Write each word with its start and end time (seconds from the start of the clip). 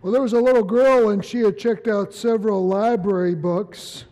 Well, 0.00 0.12
there 0.12 0.22
was 0.22 0.32
a 0.32 0.40
little 0.40 0.62
girl, 0.62 1.10
and 1.10 1.24
she 1.24 1.40
had 1.40 1.58
checked 1.58 1.88
out 1.88 2.14
several 2.14 2.66
library 2.66 3.34
books. 3.34 4.04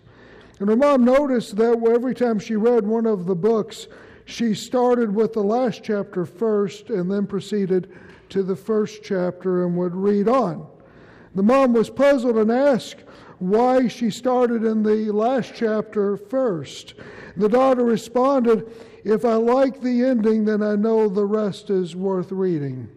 And 0.58 0.68
her 0.68 0.76
mom 0.76 1.04
noticed 1.04 1.56
that 1.56 1.80
every 1.88 2.14
time 2.14 2.40
she 2.40 2.56
read 2.56 2.84
one 2.84 3.06
of 3.06 3.26
the 3.26 3.36
books, 3.36 3.86
she 4.24 4.54
started 4.54 5.14
with 5.14 5.32
the 5.32 5.42
last 5.42 5.84
chapter 5.84 6.26
first 6.26 6.90
and 6.90 7.10
then 7.10 7.26
proceeded 7.26 7.92
to 8.30 8.42
the 8.42 8.56
first 8.56 9.04
chapter 9.04 9.64
and 9.64 9.76
would 9.76 9.94
read 9.94 10.26
on. 10.26 10.66
The 11.36 11.44
mom 11.44 11.72
was 11.72 11.90
puzzled 11.90 12.36
and 12.36 12.50
asked 12.50 13.04
why 13.38 13.86
she 13.86 14.10
started 14.10 14.64
in 14.64 14.82
the 14.82 15.12
last 15.12 15.52
chapter 15.54 16.16
first. 16.16 16.94
The 17.36 17.48
daughter 17.48 17.84
responded, 17.84 18.72
If 19.04 19.24
I 19.24 19.34
like 19.34 19.80
the 19.80 20.02
ending, 20.02 20.46
then 20.46 20.62
I 20.62 20.74
know 20.74 21.08
the 21.08 21.26
rest 21.26 21.70
is 21.70 21.94
worth 21.94 22.32
reading. 22.32 22.88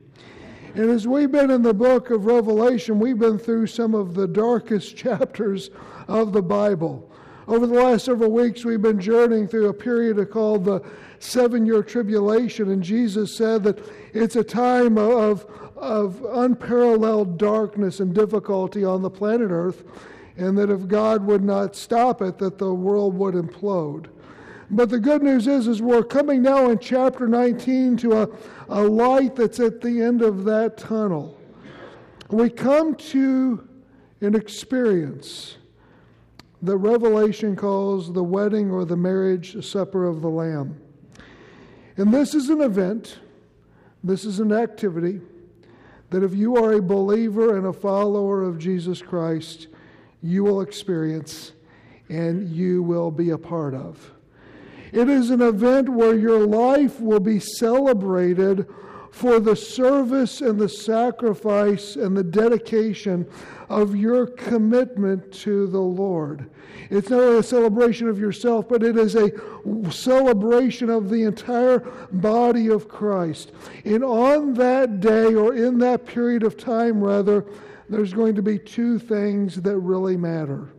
And 0.76 0.92
as 0.92 1.08
we've 1.08 1.32
been 1.32 1.50
in 1.50 1.64
the 1.64 1.74
book 1.74 2.12
of 2.12 2.26
Revelation, 2.26 3.00
we've 3.00 3.18
been 3.18 3.40
through 3.40 3.68
some 3.68 3.96
of 3.96 4.14
the 4.14 4.28
darkest 4.28 4.96
chapters 4.96 5.72
of 6.08 6.32
the 6.32 6.42
Bible. 6.42 7.10
Over 7.48 7.66
the 7.66 7.74
last 7.74 8.06
several 8.06 8.32
weeks, 8.32 8.64
we've 8.64 8.82
been 8.82 9.02
journeying 9.02 9.48
through 9.48 9.70
a 9.70 9.74
period 9.74 10.24
called 10.30 10.66
the 10.66 10.84
seven 11.18 11.66
year 11.66 11.82
tribulation, 11.82 12.70
and 12.70 12.84
Jesus 12.84 13.36
said 13.36 13.64
that 13.64 13.80
it's 14.14 14.36
a 14.36 14.44
time 14.44 15.00
of, 15.00 15.48
of 15.76 16.24
unparalleled 16.24 17.40
darkness 17.40 18.00
and 18.00 18.14
difficulty 18.14 18.86
on 18.86 19.02
the 19.02 19.10
planet 19.10 19.50
Earth, 19.50 19.84
and 20.38 20.56
that 20.60 20.70
if 20.70 20.88
God 20.88 21.26
would 21.26 21.44
not 21.44 21.76
stop 21.76 22.22
it, 22.22 22.38
that 22.38 22.60
the 22.60 22.72
world 22.72 23.16
would 23.16 23.34
implode. 23.34 24.06
But 24.72 24.90
the 24.90 25.00
good 25.00 25.24
news 25.24 25.48
is, 25.48 25.68
is 25.68 25.82
we're 25.82 26.04
coming 26.04 26.44
now 26.44 26.70
in 26.70 26.78
chapter 26.78 27.28
19 27.28 27.98
to 27.98 28.22
a, 28.22 28.30
a 28.70 28.84
light 28.84 29.36
that's 29.36 29.60
at 29.60 29.82
the 29.82 30.02
end 30.02 30.22
of 30.22 30.44
that 30.46 30.78
tunnel. 30.78 31.38
We 32.30 32.52
come 32.52 32.94
to 32.96 33.68
an 34.22 34.36
experience 34.36 35.58
that 36.62 36.78
Revelation 36.78 37.56
calls 37.56 38.14
the 38.14 38.24
wedding 38.24 38.70
or 38.70 38.86
the 38.86 38.98
marriage 38.98 39.66
supper 39.66 40.06
of 40.06 40.22
the 40.22 40.30
Lamb. 40.30 40.80
And 41.98 42.14
this 42.14 42.36
is 42.36 42.50
an 42.50 42.62
event, 42.62 43.20
this 44.04 44.26
is 44.26 44.40
an 44.40 44.52
activity 44.52 45.22
that 46.12 46.24
if 46.24 46.36
you 46.36 46.58
are 46.58 46.74
a 46.74 46.82
believer 46.82 47.58
and 47.58 47.68
a 47.68 47.74
follower 47.74 48.44
of 48.44 48.60
Jesus 48.60 49.02
Christ, 49.02 49.68
you 50.22 50.44
will 50.44 50.62
experience 50.62 51.54
and 52.10 52.50
you 52.50 52.84
will 52.84 53.12
be 53.12 53.30
a 53.32 53.38
part 53.38 53.74
of. 53.74 54.12
It 54.92 55.10
is 55.10 55.30
an 55.30 55.42
event 55.42 55.90
where 55.90 56.18
your 56.18 56.46
life 56.46 57.00
will 57.00 57.20
be 57.20 57.40
celebrated 57.40 58.68
for 59.12 59.40
the 59.40 59.56
service 59.56 60.42
and 60.42 60.60
the 60.60 60.70
sacrifice 60.70 61.96
and 61.96 62.16
the 62.16 62.24
dedication 62.24 63.28
of 63.68 63.96
your 63.96 64.28
commitment 64.28 65.32
to 65.32 65.68
the 65.68 65.80
Lord. 65.80 66.50
It's 66.90 67.10
not 67.10 67.22
a 67.22 67.44
celebration 67.44 68.08
of 68.08 68.20
yourself, 68.20 68.68
but 68.70 68.84
it 68.84 68.98
is 68.98 69.16
a 69.16 69.32
celebration 69.92 70.90
of 70.90 71.10
the 71.10 71.24
entire 71.24 71.80
body 72.12 72.70
of 72.70 72.88
Christ. 72.88 73.52
And 73.86 74.04
on 74.04 74.54
that 74.56 75.00
day, 75.00 75.36
or 75.36 75.54
in 75.54 75.78
that 75.80 76.06
period 76.06 76.44
of 76.44 76.58
time, 76.58 77.04
rather, 77.04 77.46
there's 77.90 78.14
going 78.14 78.36
to 78.36 78.42
be 78.42 78.58
two 78.58 79.00
things 79.00 79.56
that 79.56 79.78
really 79.78 80.18
matter. 80.18 80.70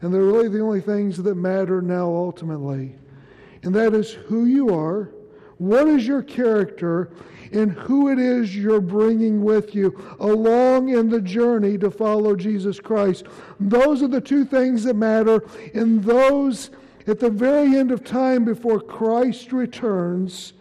And 0.00 0.12
they're 0.12 0.22
really 0.22 0.48
the 0.48 0.60
only 0.60 0.80
things 0.80 1.16
that 1.22 1.34
matter 1.36 1.80
now 1.80 2.06
ultimately 2.06 2.96
and 3.62 3.74
that 3.74 3.94
is 3.94 4.12
who 4.12 4.44
you 4.46 4.74
are, 4.74 5.12
what 5.58 5.86
is 5.86 6.06
your 6.06 6.22
character, 6.22 7.10
and 7.52 7.72
who 7.72 8.10
it 8.10 8.18
is 8.18 8.56
you're 8.56 8.80
bringing 8.80 9.42
with 9.42 9.74
you 9.74 10.16
along 10.20 10.88
in 10.88 11.08
the 11.08 11.20
journey 11.20 11.76
to 11.78 11.90
follow 11.90 12.34
Jesus 12.34 12.80
Christ. 12.80 13.26
Those 13.60 14.02
are 14.02 14.08
the 14.08 14.20
two 14.20 14.44
things 14.44 14.84
that 14.84 14.96
matter, 14.96 15.44
and 15.74 16.02
those 16.02 16.70
at 17.06 17.20
the 17.20 17.30
very 17.30 17.76
end 17.76 17.90
of 17.90 18.04
time 18.04 18.44
before 18.44 18.80
Christ 18.80 19.52
returns 19.52 20.54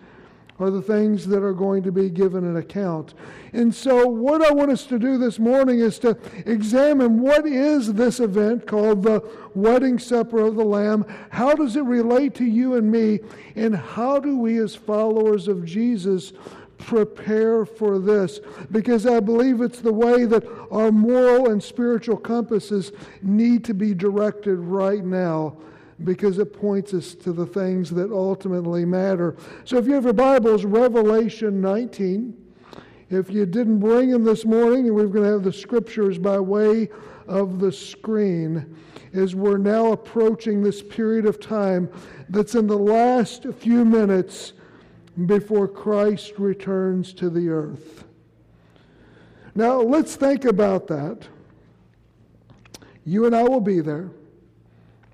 are 0.61 0.69
the 0.69 0.81
things 0.81 1.27
that 1.27 1.43
are 1.43 1.53
going 1.53 1.83
to 1.83 1.91
be 1.91 2.09
given 2.09 2.45
an 2.45 2.57
account. 2.57 3.13
And 3.53 3.73
so, 3.73 4.07
what 4.07 4.41
I 4.41 4.51
want 4.51 4.71
us 4.71 4.85
to 4.85 4.99
do 4.99 5.17
this 5.17 5.39
morning 5.39 5.79
is 5.79 5.99
to 5.99 6.17
examine 6.45 7.19
what 7.19 7.45
is 7.45 7.93
this 7.93 8.19
event 8.19 8.67
called 8.67 9.03
the 9.03 9.27
wedding 9.53 9.99
supper 9.99 10.39
of 10.39 10.55
the 10.55 10.65
Lamb? 10.65 11.05
How 11.29 11.53
does 11.53 11.75
it 11.75 11.83
relate 11.83 12.35
to 12.35 12.45
you 12.45 12.75
and 12.75 12.91
me? 12.91 13.19
And 13.55 13.75
how 13.75 14.19
do 14.19 14.37
we, 14.37 14.57
as 14.59 14.75
followers 14.75 15.47
of 15.47 15.65
Jesus, 15.65 16.33
prepare 16.77 17.65
for 17.65 17.99
this 17.99 18.39
because 18.71 19.05
I 19.05 19.19
believe 19.19 19.61
it's 19.61 19.81
the 19.81 19.93
way 19.93 20.25
that 20.25 20.43
our 20.71 20.91
moral 20.91 21.49
and 21.49 21.61
spiritual 21.61 22.17
compasses 22.17 22.91
need 23.21 23.63
to 23.65 23.73
be 23.73 23.93
directed 23.93 24.57
right 24.57 25.03
now 25.03 25.57
because 26.03 26.39
it 26.39 26.53
points 26.53 26.93
us 26.93 27.15
to 27.15 27.33
the 27.33 27.45
things 27.45 27.89
that 27.91 28.11
ultimately 28.11 28.85
matter. 28.85 29.35
So 29.65 29.77
if 29.77 29.85
you 29.85 29.93
have 29.93 30.03
your 30.03 30.13
Bibles, 30.13 30.65
Revelation 30.65 31.61
19. 31.61 32.37
If 33.09 33.29
you 33.29 33.45
didn't 33.45 33.79
bring 33.79 34.09
them 34.09 34.23
this 34.23 34.45
morning, 34.45 34.87
and 34.87 34.95
we're 34.95 35.07
going 35.07 35.25
to 35.25 35.31
have 35.33 35.43
the 35.43 35.51
scriptures 35.51 36.17
by 36.17 36.39
way 36.39 36.89
of 37.27 37.59
the 37.59 37.71
screen 37.71 38.77
as 39.13 39.35
we're 39.35 39.57
now 39.57 39.91
approaching 39.91 40.63
this 40.63 40.81
period 40.81 41.25
of 41.25 41.37
time 41.39 41.89
that's 42.29 42.55
in 42.55 42.67
the 42.67 42.77
last 42.77 43.45
few 43.59 43.83
minutes 43.83 44.53
before 45.25 45.67
Christ 45.67 46.33
returns 46.37 47.13
to 47.15 47.29
the 47.29 47.49
earth. 47.49 48.05
Now, 49.55 49.81
let's 49.81 50.15
think 50.15 50.45
about 50.45 50.87
that. 50.87 51.27
You 53.05 53.25
and 53.25 53.35
I 53.35 53.43
will 53.43 53.59
be 53.59 53.81
there 53.81 54.09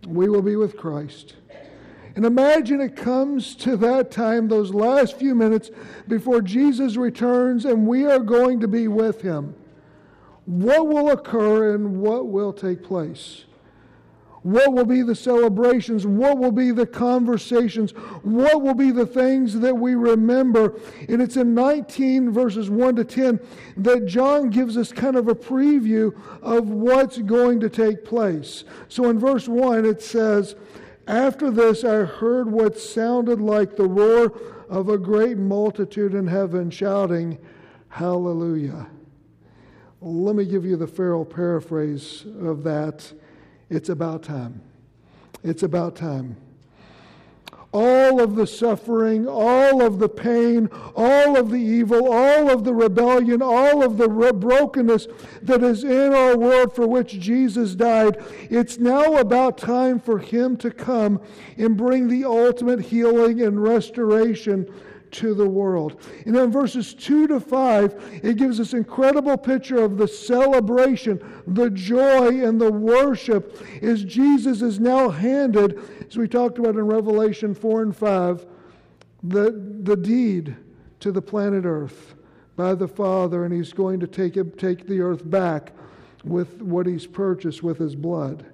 we 0.07 0.29
will 0.29 0.41
be 0.41 0.55
with 0.55 0.77
Christ. 0.77 1.35
And 2.15 2.25
imagine 2.25 2.81
it 2.81 2.95
comes 2.95 3.55
to 3.57 3.77
that 3.77 4.09
time, 4.09 4.47
those 4.47 4.73
last 4.73 5.19
few 5.19 5.35
minutes 5.35 5.69
before 6.07 6.41
Jesus 6.41 6.97
returns, 6.97 7.65
and 7.65 7.85
we 7.85 8.05
are 8.05 8.19
going 8.19 8.59
to 8.61 8.67
be 8.67 8.87
with 8.87 9.21
him. 9.21 9.53
What 10.45 10.87
will 10.87 11.11
occur 11.11 11.75
and 11.75 12.01
what 12.01 12.27
will 12.27 12.53
take 12.53 12.81
place? 12.81 13.45
What 14.47 14.71
will 14.71 14.85
be 14.85 15.01
the 15.01 15.13
celebrations? 15.13 16.07
What 16.07 16.37
will 16.37 16.53
be 16.53 16.71
the 16.71 16.87
conversations? 16.87 17.91
What 18.23 18.61
will 18.61 18.75
be 18.75 18.91
the 18.91 19.05
things 19.05 19.59
that 19.59 19.75
we 19.75 19.95
remember? 19.95 20.79
And 21.09 21.21
it's 21.21 21.35
in 21.35 21.53
19 21.53 22.31
verses 22.31 22.69
1 22.69 22.95
to 22.95 23.03
10 23.03 23.41
that 23.75 24.05
John 24.05 24.49
gives 24.49 24.77
us 24.77 24.93
kind 24.93 25.17
of 25.17 25.27
a 25.27 25.35
preview 25.35 26.17
of 26.41 26.69
what's 26.69 27.17
going 27.17 27.59
to 27.59 27.69
take 27.69 28.05
place. 28.05 28.63
So 28.87 29.09
in 29.09 29.19
verse 29.19 29.49
1, 29.49 29.83
it 29.83 30.01
says, 30.01 30.55
After 31.07 31.51
this, 31.51 31.83
I 31.83 32.05
heard 32.05 32.49
what 32.49 32.79
sounded 32.79 33.41
like 33.41 33.75
the 33.75 33.89
roar 33.89 34.31
of 34.69 34.87
a 34.87 34.97
great 34.97 35.37
multitude 35.37 36.13
in 36.13 36.25
heaven 36.25 36.69
shouting, 36.69 37.37
Hallelujah. 37.89 38.87
Let 39.99 40.37
me 40.37 40.45
give 40.45 40.63
you 40.63 40.77
the 40.77 40.87
Farrell 40.87 41.25
paraphrase 41.25 42.25
of 42.39 42.63
that. 42.63 43.11
It's 43.69 43.89
about 43.89 44.23
time. 44.23 44.61
It's 45.43 45.63
about 45.63 45.95
time. 45.95 46.37
All 47.73 48.21
of 48.21 48.35
the 48.35 48.47
suffering, 48.47 49.27
all 49.27 49.85
of 49.85 49.99
the 49.99 50.07
pain, 50.07 50.69
all 50.95 51.37
of 51.37 51.51
the 51.51 51.59
evil, 51.59 52.11
all 52.11 52.49
of 52.49 52.63
the 52.63 52.73
rebellion, 52.73 53.41
all 53.41 53.83
of 53.83 53.97
the 53.97 54.09
re- 54.09 54.31
brokenness 54.31 55.07
that 55.41 55.61
is 55.61 55.83
in 55.83 56.13
our 56.13 56.37
world 56.37 56.73
for 56.73 56.87
which 56.87 57.19
Jesus 57.19 57.75
died, 57.75 58.23
it's 58.49 58.77
now 58.77 59.17
about 59.17 59.57
time 59.57 59.99
for 59.99 60.17
Him 60.17 60.55
to 60.57 60.71
come 60.71 61.21
and 61.57 61.75
bring 61.75 62.07
the 62.07 62.23
ultimate 62.23 62.79
healing 62.79 63.41
and 63.41 63.61
restoration 63.61 64.73
to 65.11 65.33
the 65.33 65.47
world. 65.47 66.01
And 66.25 66.35
then 66.35 66.51
verses 66.51 66.93
2 66.93 67.27
to 67.27 67.39
5, 67.39 68.21
it 68.23 68.37
gives 68.37 68.57
this 68.57 68.73
incredible 68.73 69.37
picture 69.37 69.83
of 69.83 69.97
the 69.97 70.07
celebration, 70.07 71.21
the 71.47 71.69
joy, 71.69 72.43
and 72.43 72.59
the 72.59 72.71
worship 72.71 73.61
as 73.81 74.03
Jesus 74.03 74.61
is 74.61 74.79
now 74.79 75.09
handed, 75.09 75.79
as 76.07 76.17
we 76.17 76.27
talked 76.27 76.59
about 76.59 76.75
in 76.75 76.85
Revelation 76.85 77.53
4 77.53 77.83
and 77.83 77.95
5, 77.95 78.45
the, 79.23 79.79
the 79.83 79.95
deed 79.95 80.55
to 80.99 81.11
the 81.11 81.21
planet 81.21 81.65
Earth 81.65 82.15
by 82.55 82.73
the 82.73 82.87
Father, 82.87 83.45
and 83.45 83.53
he's 83.53 83.71
going 83.71 83.99
to 83.99 84.07
take, 84.07 84.35
it, 84.35 84.57
take 84.57 84.87
the 84.87 84.99
earth 84.99 85.29
back 85.29 85.71
with 86.23 86.61
what 86.61 86.87
he's 86.87 87.05
purchased 87.05 87.63
with 87.63 87.77
his 87.77 87.95
blood. 87.95 88.45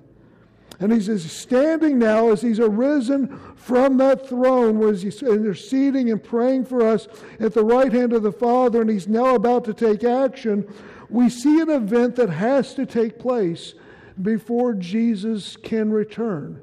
And 0.83 0.91
he's 0.91 1.31
standing 1.31 1.97
now 1.97 2.31
as 2.31 2.41
he's 2.41 2.59
arisen 2.59 3.39
from 3.56 3.95
that 4.00 4.27
throne 4.27 4.80
where 4.80 4.91
he's 4.94 5.24
interceding 5.24 6.12
and 6.12 6.21
praying 6.21 6.65
for 6.65 6.85
us 6.85 7.07
at 7.39 7.53
the 7.53 7.63
right 7.63 7.89
hand 7.89 8.12
of 8.12 8.21
the 8.21 8.33
Father, 8.33 8.81
and 8.81 8.89
he's 8.89 9.07
now 9.07 9.33
about 9.35 9.63
to 9.63 9.74
take 9.74 10.03
action. 10.03 10.68
We 11.09 11.30
see 11.30 11.62
an 11.62 11.69
event 11.69 12.18
that 12.18 12.30
has 12.30 12.74
to 12.74 12.85
take 12.85 13.18
place 13.18 13.75
before 14.21 14.74
Jesus 14.74 15.56
can 15.56 15.89
return. 15.89 16.59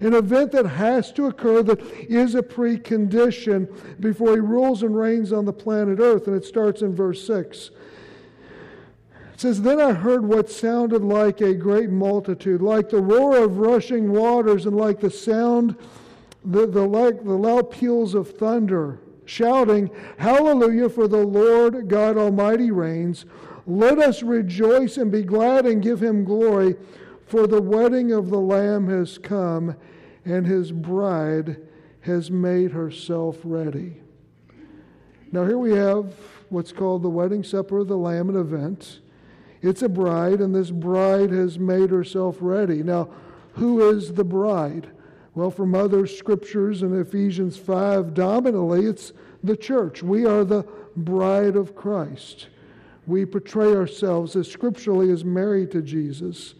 An 0.00 0.14
event 0.14 0.50
that 0.50 0.66
has 0.66 1.12
to 1.12 1.26
occur 1.26 1.62
that 1.62 1.80
is 2.08 2.34
a 2.34 2.42
precondition 2.42 3.72
before 4.00 4.32
he 4.32 4.40
rules 4.40 4.82
and 4.82 4.96
reigns 4.96 5.32
on 5.32 5.44
the 5.44 5.52
planet 5.52 6.00
Earth. 6.00 6.26
And 6.26 6.34
it 6.34 6.44
starts 6.44 6.82
in 6.82 6.92
verse 6.92 7.24
6 7.24 7.70
It 9.40 9.44
says, 9.44 9.62
Then 9.62 9.80
I 9.80 9.94
heard 9.94 10.22
what 10.22 10.50
sounded 10.50 11.02
like 11.02 11.40
a 11.40 11.54
great 11.54 11.88
multitude, 11.88 12.60
like 12.60 12.90
the 12.90 13.00
roar 13.00 13.38
of 13.38 13.56
rushing 13.56 14.12
waters, 14.12 14.66
and 14.66 14.76
like 14.76 15.00
the 15.00 15.10
sound, 15.10 15.76
the, 16.44 16.66
the, 16.66 16.86
like 16.86 17.24
the 17.24 17.32
loud 17.32 17.70
peals 17.70 18.14
of 18.14 18.36
thunder, 18.36 19.00
shouting, 19.24 19.90
Hallelujah, 20.18 20.90
for 20.90 21.08
the 21.08 21.24
Lord 21.24 21.88
God 21.88 22.18
Almighty 22.18 22.70
reigns. 22.70 23.24
Let 23.66 23.98
us 23.98 24.22
rejoice 24.22 24.98
and 24.98 25.10
be 25.10 25.22
glad 25.22 25.64
and 25.64 25.82
give 25.82 26.02
him 26.02 26.22
glory, 26.22 26.76
for 27.24 27.46
the 27.46 27.62
wedding 27.62 28.12
of 28.12 28.28
the 28.28 28.40
Lamb 28.40 28.90
has 28.90 29.16
come, 29.16 29.74
and 30.26 30.46
his 30.46 30.70
bride 30.70 31.56
has 32.02 32.30
made 32.30 32.72
herself 32.72 33.38
ready. 33.42 34.02
Now, 35.32 35.46
here 35.46 35.56
we 35.56 35.72
have 35.72 36.14
what's 36.50 36.72
called 36.72 37.02
the 37.02 37.08
wedding 37.08 37.42
supper 37.42 37.78
of 37.78 37.88
the 37.88 37.96
Lamb, 37.96 38.28
an 38.28 38.36
event. 38.36 39.00
It's 39.62 39.82
a 39.82 39.88
bride, 39.88 40.40
and 40.40 40.54
this 40.54 40.70
bride 40.70 41.30
has 41.30 41.58
made 41.58 41.90
herself 41.90 42.38
ready. 42.40 42.82
Now, 42.82 43.10
who 43.54 43.90
is 43.90 44.14
the 44.14 44.24
bride? 44.24 44.88
Well, 45.34 45.50
from 45.50 45.74
other 45.74 46.06
scriptures 46.06 46.82
in 46.82 46.98
Ephesians 46.98 47.56
5, 47.56 48.14
dominantly, 48.14 48.86
it's 48.86 49.12
the 49.44 49.56
church. 49.56 50.02
We 50.02 50.26
are 50.26 50.44
the 50.44 50.64
bride 50.96 51.56
of 51.56 51.76
Christ. 51.76 52.48
We 53.06 53.24
portray 53.26 53.74
ourselves 53.74 54.34
as 54.36 54.50
scripturally 54.50 55.10
as 55.10 55.24
married 55.24 55.70
to 55.72 55.82
Jesus. 55.82 56.54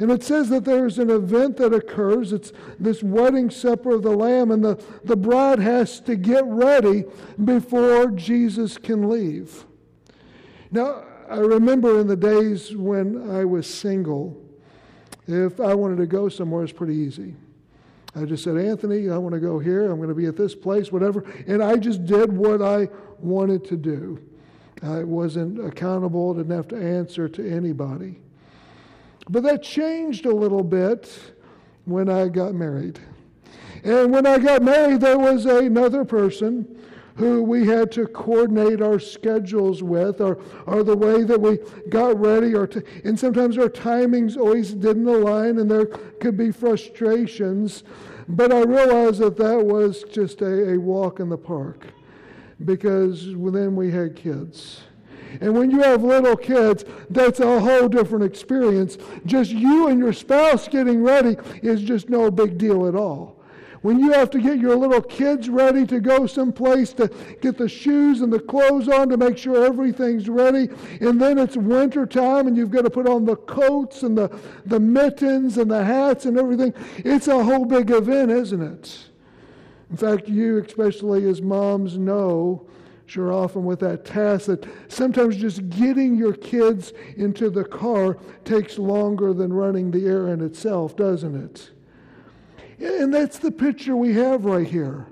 And 0.00 0.10
it 0.10 0.24
says 0.24 0.48
that 0.48 0.64
there's 0.64 0.98
an 0.98 1.10
event 1.10 1.56
that 1.58 1.72
occurs. 1.72 2.32
It's 2.32 2.52
this 2.80 3.02
wedding 3.02 3.48
supper 3.48 3.94
of 3.94 4.02
the 4.02 4.10
Lamb, 4.10 4.50
and 4.50 4.64
the, 4.64 4.82
the 5.04 5.16
bride 5.16 5.60
has 5.60 6.00
to 6.00 6.16
get 6.16 6.44
ready 6.46 7.04
before 7.42 8.10
Jesus 8.10 8.76
can 8.76 9.08
leave. 9.08 9.64
Now, 10.72 11.04
I 11.28 11.36
remember 11.36 12.00
in 12.00 12.06
the 12.06 12.16
days 12.16 12.74
when 12.76 13.30
I 13.30 13.44
was 13.44 13.66
single, 13.66 14.40
if 15.26 15.60
I 15.60 15.74
wanted 15.74 15.96
to 15.98 16.06
go 16.06 16.28
somewhere, 16.28 16.64
it's 16.64 16.72
pretty 16.72 16.94
easy. 16.94 17.34
I 18.14 18.24
just 18.24 18.44
said, 18.44 18.56
Anthony, 18.56 19.10
I 19.10 19.18
want 19.18 19.34
to 19.34 19.40
go 19.40 19.58
here. 19.58 19.90
I'm 19.90 19.96
going 19.96 20.08
to 20.08 20.14
be 20.14 20.26
at 20.26 20.36
this 20.36 20.54
place, 20.54 20.92
whatever. 20.92 21.24
And 21.46 21.62
I 21.62 21.76
just 21.76 22.04
did 22.04 22.32
what 22.32 22.62
I 22.62 22.88
wanted 23.18 23.64
to 23.66 23.76
do. 23.76 24.20
I 24.82 25.02
wasn't 25.02 25.64
accountable, 25.64 26.34
didn't 26.34 26.54
have 26.54 26.68
to 26.68 26.76
answer 26.76 27.28
to 27.28 27.50
anybody. 27.50 28.20
But 29.28 29.42
that 29.44 29.62
changed 29.62 30.26
a 30.26 30.34
little 30.34 30.62
bit 30.62 31.10
when 31.86 32.08
I 32.08 32.28
got 32.28 32.54
married. 32.54 33.00
And 33.82 34.12
when 34.12 34.26
I 34.26 34.38
got 34.38 34.62
married, 34.62 35.00
there 35.00 35.18
was 35.18 35.46
another 35.46 36.04
person 36.04 36.78
who 37.16 37.42
we 37.42 37.66
had 37.66 37.92
to 37.92 38.06
coordinate 38.06 38.82
our 38.82 38.98
schedules 38.98 39.82
with, 39.82 40.20
or, 40.20 40.38
or 40.66 40.82
the 40.82 40.96
way 40.96 41.22
that 41.22 41.40
we 41.40 41.58
got 41.88 42.18
ready, 42.18 42.54
or 42.54 42.66
t- 42.66 42.82
and 43.04 43.18
sometimes 43.18 43.56
our 43.56 43.68
timings 43.68 44.36
always 44.36 44.72
didn't 44.74 45.06
align, 45.06 45.58
and 45.58 45.70
there 45.70 45.86
could 45.86 46.36
be 46.36 46.50
frustrations. 46.50 47.84
But 48.28 48.52
I 48.52 48.62
realized 48.62 49.20
that 49.20 49.36
that 49.36 49.64
was 49.64 50.02
just 50.04 50.40
a, 50.40 50.72
a 50.72 50.78
walk 50.78 51.20
in 51.20 51.28
the 51.28 51.38
park 51.38 51.86
because 52.64 53.26
then 53.26 53.76
we 53.76 53.90
had 53.90 54.16
kids. 54.16 54.80
And 55.40 55.54
when 55.54 55.70
you 55.70 55.80
have 55.80 56.02
little 56.02 56.36
kids, 56.36 56.84
that's 57.10 57.40
a 57.40 57.60
whole 57.60 57.88
different 57.88 58.24
experience. 58.24 58.98
Just 59.26 59.50
you 59.50 59.88
and 59.88 59.98
your 59.98 60.12
spouse 60.12 60.68
getting 60.68 61.02
ready 61.02 61.36
is 61.62 61.82
just 61.82 62.08
no 62.08 62.30
big 62.30 62.56
deal 62.56 62.86
at 62.86 62.94
all. 62.94 63.40
When 63.84 63.98
you 63.98 64.12
have 64.12 64.30
to 64.30 64.40
get 64.40 64.60
your 64.60 64.76
little 64.76 65.02
kids 65.02 65.50
ready 65.50 65.86
to 65.88 66.00
go 66.00 66.26
someplace 66.26 66.94
to 66.94 67.10
get 67.42 67.58
the 67.58 67.68
shoes 67.68 68.22
and 68.22 68.32
the 68.32 68.40
clothes 68.40 68.88
on 68.88 69.10
to 69.10 69.18
make 69.18 69.36
sure 69.36 69.62
everything's 69.62 70.26
ready, 70.26 70.70
and 71.02 71.20
then 71.20 71.36
it's 71.36 71.54
winter 71.54 72.06
time 72.06 72.46
and 72.46 72.56
you've 72.56 72.70
got 72.70 72.84
to 72.84 72.90
put 72.90 73.06
on 73.06 73.26
the 73.26 73.36
coats 73.36 74.02
and 74.02 74.16
the, 74.16 74.34
the 74.64 74.80
mittens 74.80 75.58
and 75.58 75.70
the 75.70 75.84
hats 75.84 76.24
and 76.24 76.38
everything, 76.38 76.72
it's 76.96 77.28
a 77.28 77.44
whole 77.44 77.66
big 77.66 77.90
event, 77.90 78.30
isn't 78.30 78.62
it? 78.62 79.00
In 79.90 79.98
fact, 79.98 80.30
you, 80.30 80.64
especially 80.64 81.28
as 81.28 81.42
moms, 81.42 81.98
know 81.98 82.66
sure 83.04 83.34
often 83.34 83.66
with 83.66 83.80
that 83.80 84.06
task 84.06 84.46
that 84.46 84.66
sometimes 84.88 85.36
just 85.36 85.68
getting 85.68 86.16
your 86.16 86.32
kids 86.32 86.94
into 87.18 87.50
the 87.50 87.64
car 87.64 88.16
takes 88.46 88.78
longer 88.78 89.34
than 89.34 89.52
running 89.52 89.90
the 89.90 90.06
errand 90.06 90.40
itself, 90.40 90.96
doesn't 90.96 91.34
it? 91.34 91.68
And 92.80 93.12
that's 93.12 93.38
the 93.38 93.50
picture 93.50 93.96
we 93.96 94.12
have 94.14 94.44
right 94.44 94.66
here. 94.66 95.06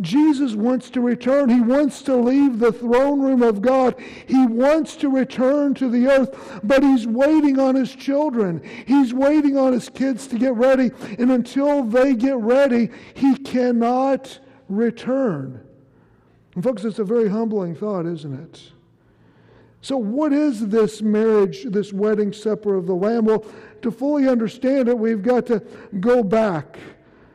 Jesus 0.00 0.54
wants 0.54 0.90
to 0.90 1.00
return. 1.00 1.48
He 1.48 1.60
wants 1.60 2.02
to 2.02 2.16
leave 2.16 2.58
the 2.58 2.72
throne 2.72 3.20
room 3.20 3.42
of 3.42 3.62
God. 3.62 3.98
He 4.26 4.46
wants 4.46 4.94
to 4.96 5.08
return 5.08 5.72
to 5.74 5.88
the 5.88 6.06
earth, 6.06 6.60
but 6.62 6.82
he's 6.82 7.06
waiting 7.06 7.58
on 7.58 7.74
his 7.74 7.94
children. 7.94 8.62
He's 8.86 9.14
waiting 9.14 9.56
on 9.56 9.72
his 9.72 9.88
kids 9.88 10.26
to 10.28 10.38
get 10.38 10.54
ready. 10.54 10.90
And 11.18 11.30
until 11.30 11.82
they 11.82 12.14
get 12.14 12.36
ready, 12.36 12.90
he 13.14 13.36
cannot 13.38 14.38
return. 14.68 15.66
And 16.54 16.62
folks, 16.62 16.84
it's 16.84 16.98
a 16.98 17.04
very 17.04 17.28
humbling 17.28 17.74
thought, 17.74 18.04
isn't 18.04 18.38
it? 18.38 18.72
So, 19.80 19.96
what 19.96 20.32
is 20.32 20.66
this 20.66 21.00
marriage, 21.00 21.64
this 21.64 21.92
wedding 21.92 22.32
supper 22.32 22.74
of 22.74 22.86
the 22.86 22.94
Lamb? 22.94 23.26
Well, 23.26 23.46
to 23.82 23.90
fully 23.90 24.28
understand 24.28 24.88
it, 24.88 24.98
we've 24.98 25.22
got 25.22 25.46
to 25.46 25.60
go 26.00 26.22
back 26.22 26.78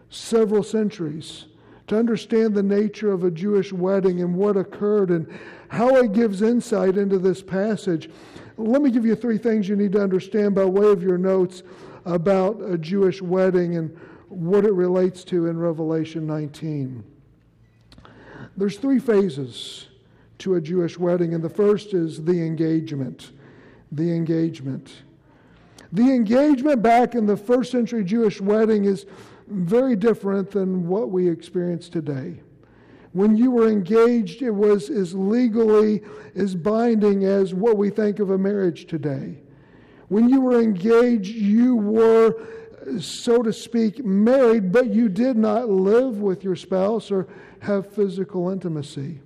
several 0.10 0.64
centuries 0.64 1.46
to 1.88 1.98
understand 1.98 2.54
the 2.54 2.64
nature 2.64 3.12
of 3.12 3.24
a 3.24 3.32
Jewish 3.32 3.74
wedding 3.74 4.22
and 4.22 4.36
what 4.36 4.58
occurred 4.58 5.10
and 5.10 5.28
how 5.70 5.98
it 5.98 6.14
gives 6.14 6.42
insight 6.42 6.98
into 6.98 7.18
this 7.18 7.42
passage. 7.42 8.10
Let 8.58 8.82
me 8.82 8.92
give 8.92 9.06
you 9.06 9.16
three 9.16 9.38
things 9.38 9.68
you 9.68 9.76
need 9.76 9.92
to 9.94 10.02
understand 10.02 10.56
by 10.56 10.66
way 10.66 10.90
of 10.90 11.04
your 11.04 11.18
notes 11.18 11.64
about 12.06 12.62
a 12.62 12.78
Jewish 12.78 13.22
wedding 13.22 13.78
and 13.78 13.98
what 14.30 14.66
it 14.66 14.74
relates 14.74 15.24
to 15.26 15.48
in 15.48 15.58
Revelation 15.58 16.26
19. 16.26 17.04
There's 18.58 18.78
three 18.78 19.00
phases 19.00 19.88
to 20.40 20.56
a 20.56 20.62
Jewish 20.62 20.98
wedding, 20.98 21.34
and 21.34 21.44
the 21.44 21.50
first 21.50 21.94
is 21.94 22.24
the 22.24 22.42
engagement. 22.42 23.32
The 23.92 24.14
engagement. 24.14 24.92
The 25.94 26.14
engagement 26.14 26.82
back 26.82 27.16
in 27.16 27.26
the 27.26 27.36
first 27.36 27.72
century 27.72 28.04
Jewish 28.04 28.40
wedding 28.40 28.86
is 28.86 29.06
very 29.48 29.96
different 29.96 30.52
than 30.52 30.88
what 30.88 31.10
we 31.10 31.28
experience 31.28 31.90
today. 31.90 32.40
When 33.12 33.36
you 33.36 33.52
were 33.52 33.68
engaged, 33.68 34.42
it 34.42 34.52
was 34.52 34.90
as 34.90 35.14
legally 35.14 36.02
as 36.36 36.56
binding 36.56 37.26
as 37.26 37.54
what 37.54 37.78
we 37.78 37.90
think 37.90 38.20
of 38.20 38.30
a 38.30 38.38
marriage 38.38 38.88
today. 38.88 39.40
When 40.08 40.30
you 40.30 40.40
were 40.40 40.62
engaged, 40.62 41.36
you 41.36 41.76
were, 41.76 42.36
so 43.00 43.44
to 43.44 43.52
speak, 43.52 44.06
married, 44.06 44.72
but 44.72 44.94
you 44.94 45.10
did 45.10 45.36
not 45.36 45.70
live 45.70 46.20
with 46.20 46.44
your 46.44 46.56
spouse 46.56 47.12
or 47.12 47.28
have 47.60 47.94
physical 47.94 48.50
intimacy 48.50 49.20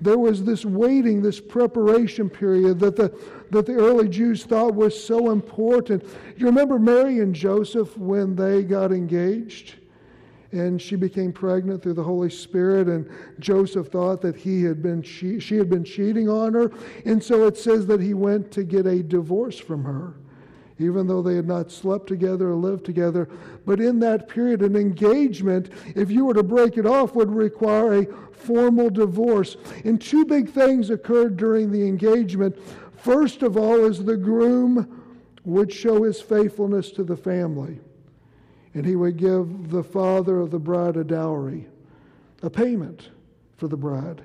there 0.00 0.18
was 0.18 0.44
this 0.44 0.64
waiting, 0.64 1.22
this 1.22 1.40
preparation 1.40 2.30
period 2.30 2.78
that 2.80 2.96
the, 2.96 3.12
that 3.50 3.66
the 3.66 3.74
early 3.74 4.08
Jews 4.08 4.44
thought 4.44 4.74
was 4.74 5.02
so 5.02 5.30
important. 5.30 6.04
You 6.36 6.46
remember 6.46 6.78
Mary 6.78 7.18
and 7.18 7.34
Joseph 7.34 7.96
when 7.98 8.36
they 8.36 8.62
got 8.62 8.92
engaged? 8.92 9.74
And 10.52 10.80
she 10.80 10.96
became 10.96 11.32
pregnant 11.32 11.82
through 11.82 11.94
the 11.94 12.02
Holy 12.02 12.30
Spirit, 12.30 12.88
and 12.88 13.10
Joseph 13.38 13.88
thought 13.88 14.22
that 14.22 14.34
he 14.34 14.62
had 14.62 14.82
been 14.82 15.02
che- 15.02 15.40
she 15.40 15.56
had 15.56 15.68
been 15.68 15.84
cheating 15.84 16.28
on 16.28 16.54
her. 16.54 16.72
And 17.04 17.22
so 17.22 17.46
it 17.46 17.58
says 17.58 17.86
that 17.88 18.00
he 18.00 18.14
went 18.14 18.50
to 18.52 18.64
get 18.64 18.86
a 18.86 19.02
divorce 19.02 19.58
from 19.58 19.84
her 19.84 20.14
even 20.78 21.06
though 21.06 21.22
they 21.22 21.34
had 21.34 21.46
not 21.46 21.70
slept 21.70 22.06
together 22.06 22.50
or 22.50 22.54
lived 22.54 22.84
together. 22.84 23.28
But 23.66 23.80
in 23.80 23.98
that 24.00 24.28
period, 24.28 24.62
an 24.62 24.76
engagement, 24.76 25.70
if 25.94 26.10
you 26.10 26.24
were 26.24 26.34
to 26.34 26.42
break 26.42 26.76
it 26.76 26.86
off, 26.86 27.14
would 27.14 27.30
require 27.30 27.94
a 27.94 28.06
formal 28.32 28.90
divorce. 28.90 29.56
And 29.84 30.00
two 30.00 30.24
big 30.24 30.50
things 30.50 30.90
occurred 30.90 31.36
during 31.36 31.72
the 31.72 31.86
engagement. 31.86 32.56
First 32.96 33.42
of 33.42 33.56
all, 33.56 33.84
is 33.84 34.04
the 34.04 34.16
groom 34.16 35.02
would 35.44 35.72
show 35.72 36.02
his 36.02 36.20
faithfulness 36.20 36.90
to 36.92 37.04
the 37.04 37.16
family, 37.16 37.80
and 38.74 38.84
he 38.84 38.96
would 38.96 39.16
give 39.16 39.70
the 39.70 39.82
father 39.82 40.40
of 40.40 40.50
the 40.50 40.58
bride 40.58 40.96
a 40.96 41.04
dowry, 41.04 41.66
a 42.42 42.50
payment 42.50 43.10
for 43.56 43.66
the 43.66 43.76
bride. 43.76 44.22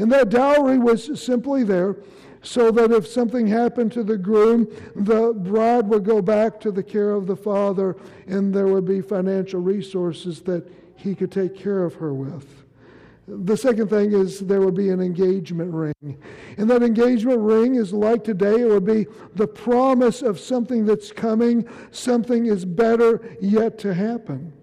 And 0.00 0.10
that 0.12 0.30
dowry 0.30 0.78
was 0.78 1.20
simply 1.22 1.62
there 1.62 1.94
so 2.40 2.70
that 2.70 2.90
if 2.90 3.06
something 3.06 3.46
happened 3.46 3.92
to 3.92 4.02
the 4.02 4.16
groom, 4.16 4.66
the 4.96 5.34
bride 5.34 5.86
would 5.88 6.04
go 6.04 6.22
back 6.22 6.58
to 6.60 6.72
the 6.72 6.82
care 6.82 7.10
of 7.10 7.26
the 7.26 7.36
father 7.36 7.98
and 8.26 8.54
there 8.54 8.66
would 8.66 8.86
be 8.86 9.02
financial 9.02 9.60
resources 9.60 10.40
that 10.42 10.66
he 10.96 11.14
could 11.14 11.30
take 11.30 11.54
care 11.54 11.84
of 11.84 11.96
her 11.96 12.14
with. 12.14 12.64
The 13.28 13.58
second 13.58 13.90
thing 13.90 14.12
is 14.12 14.40
there 14.40 14.62
would 14.62 14.74
be 14.74 14.88
an 14.88 15.02
engagement 15.02 15.74
ring. 15.74 16.18
And 16.56 16.70
that 16.70 16.82
engagement 16.82 17.40
ring 17.40 17.74
is 17.74 17.92
like 17.92 18.24
today, 18.24 18.62
it 18.62 18.68
would 18.68 18.86
be 18.86 19.06
the 19.34 19.46
promise 19.46 20.22
of 20.22 20.40
something 20.40 20.86
that's 20.86 21.12
coming, 21.12 21.68
something 21.90 22.46
is 22.46 22.64
better 22.64 23.20
yet 23.42 23.78
to 23.80 23.92
happen. 23.92 24.54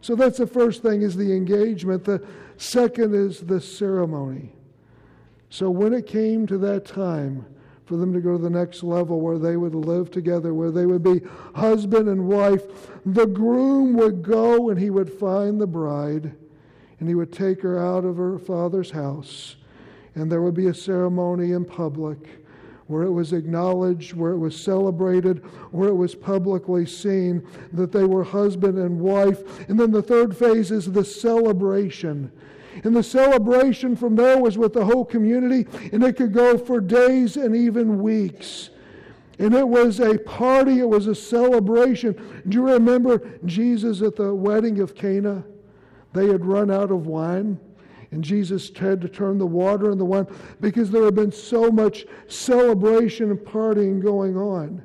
So 0.00 0.14
that's 0.14 0.38
the 0.38 0.46
first 0.46 0.80
thing 0.82 1.02
is 1.02 1.16
the 1.16 1.34
engagement. 1.34 2.04
The 2.04 2.24
second 2.56 3.16
is 3.16 3.40
the 3.40 3.60
ceremony. 3.60 4.55
So 5.48 5.70
when 5.70 5.92
it 5.92 6.06
came 6.06 6.46
to 6.46 6.58
that 6.58 6.84
time 6.84 7.46
for 7.86 7.96
them 7.96 8.12
to 8.12 8.20
go 8.20 8.36
to 8.36 8.42
the 8.42 8.50
next 8.50 8.82
level 8.82 9.20
where 9.20 9.38
they 9.38 9.56
would 9.56 9.74
live 9.74 10.10
together, 10.10 10.52
where 10.52 10.72
they 10.72 10.86
would 10.86 11.04
be 11.04 11.20
husband 11.54 12.08
and 12.08 12.26
wife. 12.26 12.90
The 13.06 13.26
groom 13.26 13.94
would 13.94 14.22
go 14.22 14.70
and 14.70 14.78
he 14.78 14.90
would 14.90 15.12
find 15.12 15.60
the 15.60 15.68
bride 15.68 16.34
and 16.98 17.08
he 17.08 17.14
would 17.14 17.32
take 17.32 17.62
her 17.62 17.78
out 17.78 18.04
of 18.04 18.16
her 18.16 18.38
father's 18.38 18.90
house. 18.90 19.56
And 20.14 20.30
there 20.30 20.42
would 20.42 20.54
be 20.54 20.66
a 20.66 20.74
ceremony 20.74 21.52
in 21.52 21.64
public 21.64 22.42
where 22.88 23.02
it 23.02 23.10
was 23.10 23.32
acknowledged, 23.32 24.14
where 24.14 24.32
it 24.32 24.38
was 24.38 24.58
celebrated, 24.58 25.44
where 25.72 25.88
it 25.88 25.94
was 25.94 26.14
publicly 26.14 26.86
seen 26.86 27.46
that 27.72 27.92
they 27.92 28.04
were 28.04 28.24
husband 28.24 28.78
and 28.78 28.98
wife. 28.98 29.68
And 29.68 29.78
then 29.78 29.90
the 29.90 30.02
third 30.02 30.36
phase 30.36 30.70
is 30.70 30.90
the 30.90 31.04
celebration. 31.04 32.32
And 32.84 32.94
the 32.94 33.02
celebration 33.02 33.96
from 33.96 34.16
there 34.16 34.38
was 34.38 34.58
with 34.58 34.72
the 34.72 34.84
whole 34.84 35.04
community, 35.04 35.66
and 35.92 36.02
it 36.04 36.16
could 36.16 36.32
go 36.32 36.58
for 36.58 36.80
days 36.80 37.36
and 37.36 37.56
even 37.56 38.02
weeks. 38.02 38.70
And 39.38 39.54
it 39.54 39.68
was 39.68 40.00
a 40.00 40.18
party, 40.18 40.80
it 40.80 40.88
was 40.88 41.06
a 41.06 41.14
celebration. 41.14 42.42
Do 42.48 42.56
you 42.56 42.70
remember 42.70 43.38
Jesus 43.44 44.00
at 44.02 44.16
the 44.16 44.34
wedding 44.34 44.80
of 44.80 44.94
Cana? 44.94 45.44
They 46.12 46.28
had 46.28 46.44
run 46.44 46.70
out 46.70 46.90
of 46.90 47.06
wine. 47.06 47.58
And 48.12 48.22
Jesus 48.22 48.70
had 48.74 49.00
to 49.02 49.08
turn 49.08 49.36
the 49.36 49.46
water 49.46 49.90
into 49.90 50.04
wine 50.04 50.26
because 50.60 50.90
there 50.90 51.04
had 51.04 51.14
been 51.14 51.32
so 51.32 51.70
much 51.70 52.06
celebration 52.28 53.30
and 53.30 53.38
partying 53.38 54.00
going 54.00 54.36
on. 54.36 54.82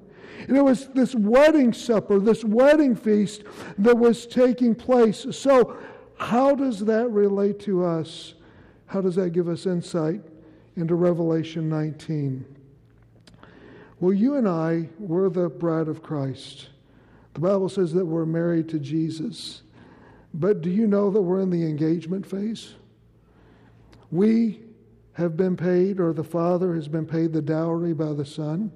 And 0.47 0.57
it 0.57 0.61
was 0.61 0.87
this 0.87 1.13
wedding 1.13 1.71
supper, 1.71 2.19
this 2.19 2.43
wedding 2.43 2.95
feast 2.95 3.43
that 3.77 3.97
was 3.97 4.25
taking 4.25 4.73
place. 4.73 5.25
So, 5.31 5.77
how 6.21 6.53
does 6.53 6.85
that 6.85 7.09
relate 7.09 7.59
to 7.61 7.83
us? 7.83 8.35
How 8.85 9.01
does 9.01 9.15
that 9.15 9.31
give 9.31 9.49
us 9.49 9.65
insight 9.65 10.21
into 10.75 10.93
Revelation 10.93 11.67
19? 11.67 12.45
Well, 13.99 14.13
you 14.13 14.35
and 14.35 14.47
I, 14.47 14.87
we're 14.99 15.29
the 15.29 15.49
bride 15.49 15.87
of 15.87 16.03
Christ. 16.03 16.69
The 17.33 17.39
Bible 17.39 17.69
says 17.69 17.91
that 17.93 18.05
we're 18.05 18.27
married 18.27 18.69
to 18.69 18.77
Jesus. 18.77 19.63
But 20.31 20.61
do 20.61 20.69
you 20.69 20.85
know 20.85 21.09
that 21.09 21.21
we're 21.21 21.39
in 21.39 21.49
the 21.49 21.65
engagement 21.65 22.25
phase? 22.25 22.75
We 24.11 24.61
have 25.13 25.35
been 25.35 25.57
paid, 25.57 25.99
or 25.99 26.13
the 26.13 26.23
Father 26.23 26.75
has 26.75 26.87
been 26.87 27.07
paid 27.07 27.33
the 27.33 27.41
dowry 27.41 27.93
by 27.93 28.13
the 28.13 28.25
Son, 28.25 28.71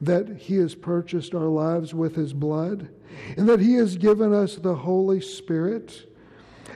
that 0.00 0.38
He 0.38 0.56
has 0.56 0.74
purchased 0.74 1.34
our 1.34 1.48
lives 1.48 1.92
with 1.92 2.16
His 2.16 2.32
blood, 2.32 2.88
and 3.36 3.46
that 3.50 3.60
He 3.60 3.74
has 3.74 3.96
given 3.96 4.32
us 4.32 4.56
the 4.56 4.74
Holy 4.74 5.20
Spirit 5.20 6.06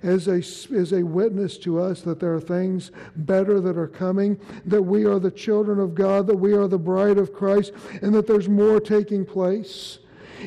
as 0.02 0.28
a, 0.28 0.36
as 0.74 0.92
a 0.92 1.02
witness 1.02 1.58
to 1.58 1.80
us 1.80 2.02
that 2.02 2.20
there 2.20 2.34
are 2.34 2.40
things 2.40 2.90
better 3.16 3.60
that 3.60 3.76
are 3.76 3.88
coming, 3.88 4.38
that 4.64 4.82
we 4.82 5.04
are 5.04 5.18
the 5.18 5.30
children 5.30 5.78
of 5.78 5.94
God, 5.94 6.26
that 6.26 6.36
we 6.36 6.52
are 6.52 6.68
the 6.68 6.78
bride 6.78 7.18
of 7.18 7.32
Christ, 7.32 7.72
and 8.02 8.14
that 8.14 8.26
there's 8.26 8.48
more 8.48 8.80
taking 8.80 9.24
place. 9.24 9.98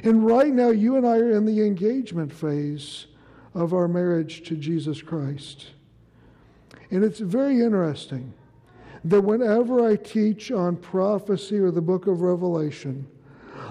And 0.03 0.25
right 0.25 0.53
now, 0.53 0.69
you 0.69 0.97
and 0.97 1.05
I 1.05 1.17
are 1.17 1.31
in 1.31 1.45
the 1.45 1.65
engagement 1.65 2.31
phase 2.31 3.07
of 3.53 3.73
our 3.73 3.87
marriage 3.87 4.47
to 4.47 4.55
Jesus 4.55 5.01
Christ. 5.01 5.67
And 6.91 7.03
it's 7.03 7.19
very 7.19 7.61
interesting 7.61 8.33
that 9.03 9.21
whenever 9.21 9.87
I 9.87 9.95
teach 9.95 10.51
on 10.51 10.75
prophecy 10.75 11.57
or 11.57 11.71
the 11.71 11.81
book 11.81 12.07
of 12.07 12.21
Revelation, 12.21 13.07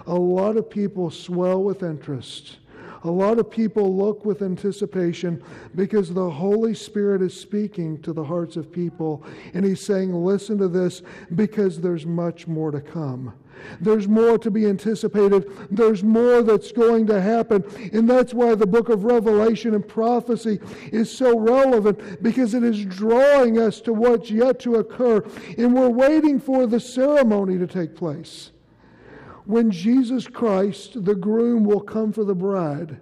a 0.06 0.14
lot 0.14 0.56
of 0.56 0.70
people 0.70 1.11
swell 1.11 1.62
with 1.62 1.82
interest. 1.82 2.58
A 3.04 3.10
lot 3.10 3.38
of 3.38 3.50
people 3.50 3.96
look 3.96 4.24
with 4.24 4.42
anticipation 4.42 5.42
because 5.74 6.12
the 6.12 6.30
Holy 6.30 6.74
Spirit 6.74 7.22
is 7.22 7.38
speaking 7.38 8.00
to 8.02 8.12
the 8.12 8.24
hearts 8.24 8.56
of 8.56 8.72
people. 8.72 9.24
And 9.54 9.64
He's 9.64 9.84
saying, 9.84 10.12
Listen 10.12 10.58
to 10.58 10.68
this 10.68 11.02
because 11.34 11.80
there's 11.80 12.06
much 12.06 12.46
more 12.46 12.70
to 12.70 12.80
come. 12.80 13.32
There's 13.80 14.08
more 14.08 14.38
to 14.38 14.50
be 14.50 14.66
anticipated. 14.66 15.50
There's 15.70 16.02
more 16.02 16.42
that's 16.42 16.72
going 16.72 17.06
to 17.08 17.20
happen. 17.20 17.64
And 17.92 18.08
that's 18.08 18.34
why 18.34 18.54
the 18.54 18.66
book 18.66 18.88
of 18.88 19.04
Revelation 19.04 19.74
and 19.74 19.86
prophecy 19.86 20.60
is 20.92 21.10
so 21.10 21.38
relevant 21.38 22.22
because 22.22 22.54
it 22.54 22.62
is 22.62 22.84
drawing 22.84 23.58
us 23.58 23.80
to 23.82 23.92
what's 23.92 24.30
yet 24.30 24.60
to 24.60 24.76
occur. 24.76 25.24
And 25.56 25.74
we're 25.74 25.88
waiting 25.88 26.38
for 26.40 26.66
the 26.66 26.80
ceremony 26.80 27.58
to 27.58 27.66
take 27.66 27.94
place. 27.96 28.50
When 29.48 29.70
Jesus 29.70 30.26
Christ, 30.26 31.06
the 31.06 31.14
groom, 31.14 31.64
will 31.64 31.80
come 31.80 32.12
for 32.12 32.22
the 32.22 32.34
bride. 32.34 33.00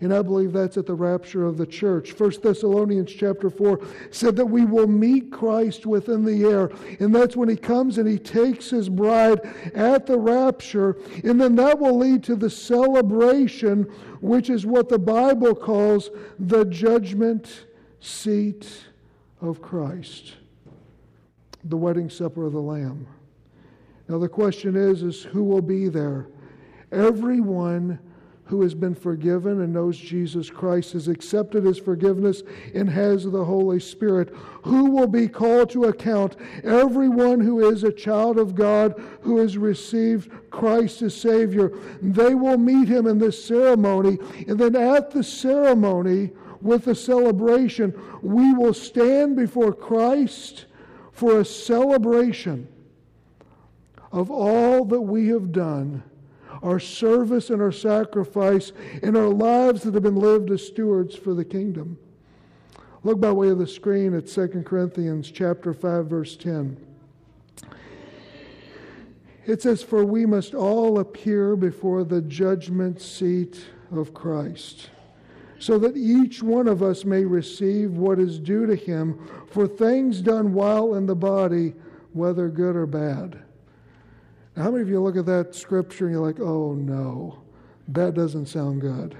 And 0.00 0.12
I 0.12 0.20
believe 0.20 0.52
that's 0.52 0.76
at 0.76 0.86
the 0.86 0.96
rapture 0.96 1.46
of 1.46 1.58
the 1.58 1.66
church. 1.66 2.18
1 2.18 2.32
Thessalonians 2.42 3.12
chapter 3.12 3.48
4 3.48 3.78
said 4.10 4.34
that 4.34 4.46
we 4.46 4.64
will 4.64 4.88
meet 4.88 5.30
Christ 5.30 5.86
within 5.86 6.24
the 6.24 6.42
air. 6.42 6.72
And 6.98 7.14
that's 7.14 7.36
when 7.36 7.48
he 7.48 7.54
comes 7.54 7.98
and 7.98 8.08
he 8.08 8.18
takes 8.18 8.68
his 8.68 8.88
bride 8.88 9.42
at 9.72 10.06
the 10.06 10.18
rapture. 10.18 10.96
And 11.22 11.40
then 11.40 11.54
that 11.54 11.78
will 11.78 11.96
lead 11.96 12.24
to 12.24 12.34
the 12.34 12.50
celebration, 12.50 13.84
which 14.20 14.50
is 14.50 14.66
what 14.66 14.88
the 14.88 14.98
Bible 14.98 15.54
calls 15.54 16.10
the 16.40 16.64
judgment 16.64 17.66
seat 18.00 18.66
of 19.40 19.62
Christ, 19.62 20.34
the 21.62 21.76
wedding 21.76 22.10
supper 22.10 22.44
of 22.44 22.54
the 22.54 22.60
Lamb. 22.60 23.06
Now 24.10 24.18
the 24.18 24.28
question 24.28 24.74
is, 24.74 25.04
is 25.04 25.22
who 25.22 25.44
will 25.44 25.62
be 25.62 25.88
there? 25.88 26.26
Everyone 26.90 28.00
who 28.42 28.60
has 28.62 28.74
been 28.74 28.96
forgiven 28.96 29.60
and 29.60 29.72
knows 29.72 29.96
Jesus 29.96 30.50
Christ, 30.50 30.94
has 30.94 31.06
accepted 31.06 31.62
his 31.62 31.78
forgiveness, 31.78 32.42
and 32.74 32.90
has 32.90 33.22
the 33.22 33.44
Holy 33.44 33.78
Spirit, 33.78 34.34
who 34.62 34.86
will 34.86 35.06
be 35.06 35.28
called 35.28 35.70
to 35.70 35.84
account. 35.84 36.34
Everyone 36.64 37.38
who 37.38 37.70
is 37.70 37.84
a 37.84 37.92
child 37.92 38.36
of 38.36 38.56
God, 38.56 39.00
who 39.20 39.36
has 39.36 39.56
received 39.56 40.32
Christ 40.50 41.02
as 41.02 41.14
Savior, 41.14 41.70
they 42.02 42.34
will 42.34 42.58
meet 42.58 42.88
him 42.88 43.06
in 43.06 43.18
this 43.18 43.44
ceremony. 43.44 44.18
And 44.48 44.58
then 44.58 44.74
at 44.74 45.12
the 45.12 45.22
ceremony, 45.22 46.32
with 46.60 46.86
the 46.86 46.96
celebration, 46.96 47.94
we 48.22 48.54
will 48.54 48.74
stand 48.74 49.36
before 49.36 49.72
Christ 49.72 50.64
for 51.12 51.38
a 51.38 51.44
celebration 51.44 52.66
of 54.12 54.30
all 54.30 54.84
that 54.84 55.00
we 55.00 55.28
have 55.28 55.52
done 55.52 56.02
our 56.62 56.80
service 56.80 57.50
and 57.50 57.62
our 57.62 57.72
sacrifice, 57.72 58.72
and 59.02 59.16
our 59.16 59.28
lives 59.28 59.82
that 59.82 59.94
have 59.94 60.02
been 60.02 60.16
lived 60.16 60.50
as 60.50 60.66
stewards 60.66 61.16
for 61.16 61.32
the 61.32 61.44
kingdom. 61.44 61.98
Look 63.02 63.18
by 63.18 63.32
way 63.32 63.48
of 63.48 63.58
the 63.58 63.66
screen 63.66 64.14
at 64.14 64.26
2 64.26 64.62
Corinthians 64.66 65.30
chapter 65.30 65.72
5 65.72 66.06
verse 66.06 66.36
10. 66.36 66.76
It 69.46 69.62
says 69.62 69.82
for 69.82 70.04
we 70.04 70.26
must 70.26 70.54
all 70.54 70.98
appear 70.98 71.56
before 71.56 72.04
the 72.04 72.20
judgment 72.20 73.00
seat 73.00 73.64
of 73.90 74.12
Christ 74.12 74.90
so 75.58 75.78
that 75.78 75.96
each 75.96 76.42
one 76.42 76.68
of 76.68 76.82
us 76.82 77.04
may 77.04 77.24
receive 77.24 77.92
what 77.92 78.18
is 78.18 78.38
due 78.38 78.66
to 78.66 78.74
him 78.74 79.18
for 79.46 79.66
things 79.66 80.20
done 80.20 80.52
while 80.52 80.94
in 80.94 81.06
the 81.06 81.16
body 81.16 81.74
whether 82.12 82.48
good 82.48 82.76
or 82.76 82.86
bad. 82.86 83.42
Now, 84.60 84.64
how 84.64 84.72
many 84.72 84.82
of 84.82 84.90
you 84.90 85.00
look 85.00 85.16
at 85.16 85.24
that 85.24 85.54
scripture 85.54 86.04
and 86.04 86.14
you're 86.14 86.26
like, 86.26 86.38
oh 86.38 86.74
no, 86.74 87.40
that 87.88 88.12
doesn't 88.12 88.44
sound 88.44 88.82
good? 88.82 89.16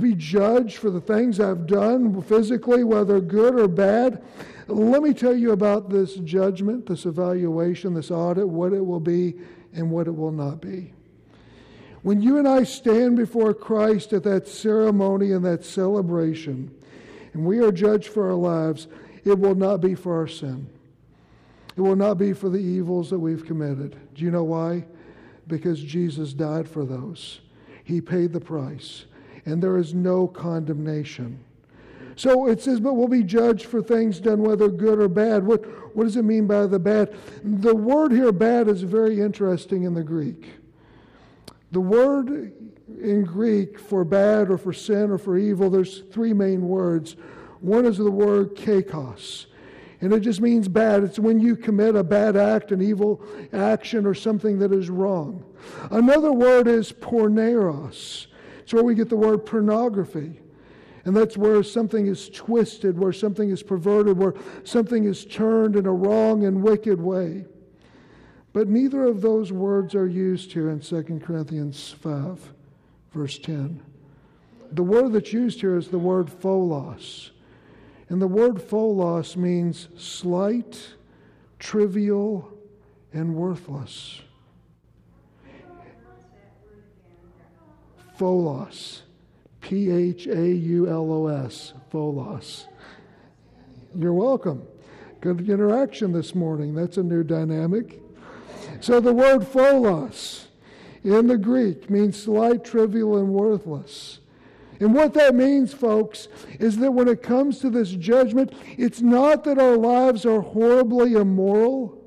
Be 0.00 0.14
judged 0.14 0.78
for 0.78 0.88
the 0.88 1.02
things 1.02 1.40
I've 1.40 1.66
done 1.66 2.22
physically, 2.22 2.84
whether 2.84 3.20
good 3.20 3.60
or 3.60 3.68
bad. 3.68 4.22
Let 4.66 5.02
me 5.02 5.12
tell 5.12 5.36
you 5.36 5.52
about 5.52 5.90
this 5.90 6.14
judgment, 6.14 6.86
this 6.86 7.04
evaluation, 7.04 7.92
this 7.92 8.10
audit, 8.10 8.48
what 8.48 8.72
it 8.72 8.80
will 8.80 8.98
be 8.98 9.34
and 9.74 9.90
what 9.90 10.06
it 10.06 10.16
will 10.16 10.32
not 10.32 10.62
be. 10.62 10.94
When 12.00 12.22
you 12.22 12.38
and 12.38 12.48
I 12.48 12.62
stand 12.62 13.14
before 13.14 13.52
Christ 13.52 14.14
at 14.14 14.22
that 14.22 14.48
ceremony 14.48 15.32
and 15.32 15.44
that 15.44 15.66
celebration, 15.66 16.74
and 17.34 17.44
we 17.44 17.58
are 17.58 17.70
judged 17.70 18.08
for 18.08 18.30
our 18.30 18.36
lives, 18.36 18.88
it 19.26 19.38
will 19.38 19.54
not 19.54 19.82
be 19.82 19.94
for 19.94 20.16
our 20.16 20.28
sin. 20.28 20.66
It 21.78 21.82
will 21.82 21.94
not 21.94 22.18
be 22.18 22.32
for 22.32 22.48
the 22.48 22.58
evils 22.58 23.08
that 23.10 23.20
we've 23.20 23.46
committed. 23.46 23.96
Do 24.14 24.24
you 24.24 24.32
know 24.32 24.42
why? 24.42 24.84
Because 25.46 25.80
Jesus 25.80 26.32
died 26.32 26.68
for 26.68 26.84
those. 26.84 27.38
He 27.84 28.00
paid 28.00 28.32
the 28.32 28.40
price, 28.40 29.04
and 29.46 29.62
there 29.62 29.78
is 29.78 29.94
no 29.94 30.26
condemnation. 30.26 31.38
So 32.16 32.48
it 32.48 32.60
says, 32.60 32.80
but 32.80 32.94
we'll 32.94 33.06
be 33.06 33.22
judged 33.22 33.66
for 33.66 33.80
things 33.80 34.18
done, 34.18 34.42
whether 34.42 34.68
good 34.68 34.98
or 34.98 35.06
bad. 35.06 35.46
What, 35.46 35.64
what 35.94 36.02
does 36.02 36.16
it 36.16 36.24
mean 36.24 36.48
by 36.48 36.66
the 36.66 36.80
bad? 36.80 37.14
The 37.44 37.76
word 37.76 38.10
here, 38.10 38.32
bad, 38.32 38.66
is 38.66 38.82
very 38.82 39.20
interesting 39.20 39.84
in 39.84 39.94
the 39.94 40.02
Greek. 40.02 40.48
The 41.70 41.80
word 41.80 42.52
in 43.00 43.24
Greek 43.24 43.78
for 43.78 44.04
bad 44.04 44.50
or 44.50 44.58
for 44.58 44.72
sin 44.72 45.12
or 45.12 45.18
for 45.18 45.38
evil, 45.38 45.70
there's 45.70 46.00
three 46.10 46.32
main 46.32 46.66
words. 46.66 47.14
One 47.60 47.86
is 47.86 47.98
the 47.98 48.10
word 48.10 48.56
kakos, 48.56 49.46
and 50.00 50.12
it 50.12 50.20
just 50.20 50.40
means 50.40 50.68
bad. 50.68 51.02
It's 51.02 51.18
when 51.18 51.40
you 51.40 51.56
commit 51.56 51.96
a 51.96 52.04
bad 52.04 52.36
act, 52.36 52.70
an 52.70 52.80
evil 52.80 53.22
action, 53.52 54.06
or 54.06 54.14
something 54.14 54.58
that 54.60 54.72
is 54.72 54.90
wrong. 54.90 55.44
Another 55.90 56.32
word 56.32 56.68
is 56.68 56.92
porneros. 56.92 58.26
It's 58.60 58.72
where 58.72 58.84
we 58.84 58.94
get 58.94 59.08
the 59.08 59.16
word 59.16 59.44
pornography. 59.44 60.40
And 61.04 61.16
that's 61.16 61.36
where 61.36 61.62
something 61.62 62.06
is 62.06 62.28
twisted, 62.28 62.98
where 62.98 63.12
something 63.12 63.50
is 63.50 63.62
perverted, 63.62 64.18
where 64.18 64.34
something 64.64 65.04
is 65.04 65.24
turned 65.24 65.74
in 65.74 65.86
a 65.86 65.92
wrong 65.92 66.44
and 66.44 66.62
wicked 66.62 67.00
way. 67.00 67.46
But 68.52 68.68
neither 68.68 69.04
of 69.04 69.20
those 69.20 69.52
words 69.52 69.94
are 69.94 70.06
used 70.06 70.52
here 70.52 70.68
in 70.68 70.80
2 70.80 71.20
Corinthians 71.24 71.94
5, 72.00 72.52
verse 73.12 73.38
10. 73.38 73.80
The 74.72 74.82
word 74.82 75.12
that's 75.12 75.32
used 75.32 75.60
here 75.60 75.76
is 75.76 75.88
the 75.88 75.98
word 75.98 76.26
phaulos. 76.26 77.30
And 78.08 78.22
the 78.22 78.28
word 78.28 78.56
phaulos 78.56 79.36
means 79.36 79.88
slight, 79.96 80.94
trivial, 81.58 82.50
and 83.12 83.34
worthless. 83.34 84.22
Phaulos. 88.18 89.02
P 89.60 89.90
H 89.90 90.26
A 90.26 90.48
U 90.48 90.88
L 90.88 91.12
O 91.12 91.26
S. 91.26 91.74
Phaulos. 91.92 92.66
You're 93.94 94.14
welcome. 94.14 94.62
Good 95.20 95.48
interaction 95.50 96.12
this 96.12 96.34
morning. 96.34 96.74
That's 96.74 96.96
a 96.96 97.02
new 97.02 97.22
dynamic. 97.24 98.00
So 98.80 99.00
the 99.00 99.12
word 99.12 99.42
phaulos 99.42 100.46
in 101.02 101.26
the 101.26 101.36
Greek 101.36 101.90
means 101.90 102.22
slight, 102.22 102.64
trivial, 102.64 103.16
and 103.16 103.28
worthless. 103.28 104.20
And 104.80 104.94
what 104.94 105.14
that 105.14 105.34
means, 105.34 105.74
folks, 105.74 106.28
is 106.60 106.76
that 106.78 106.92
when 106.92 107.08
it 107.08 107.22
comes 107.22 107.58
to 107.60 107.70
this 107.70 107.90
judgment, 107.90 108.52
it's 108.76 109.00
not 109.00 109.44
that 109.44 109.58
our 109.58 109.76
lives 109.76 110.24
are 110.24 110.40
horribly 110.40 111.14
immoral, 111.14 111.98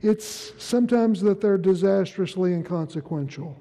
it's 0.00 0.52
sometimes 0.58 1.20
that 1.22 1.40
they're 1.40 1.58
disastrously 1.58 2.54
inconsequential. 2.54 3.56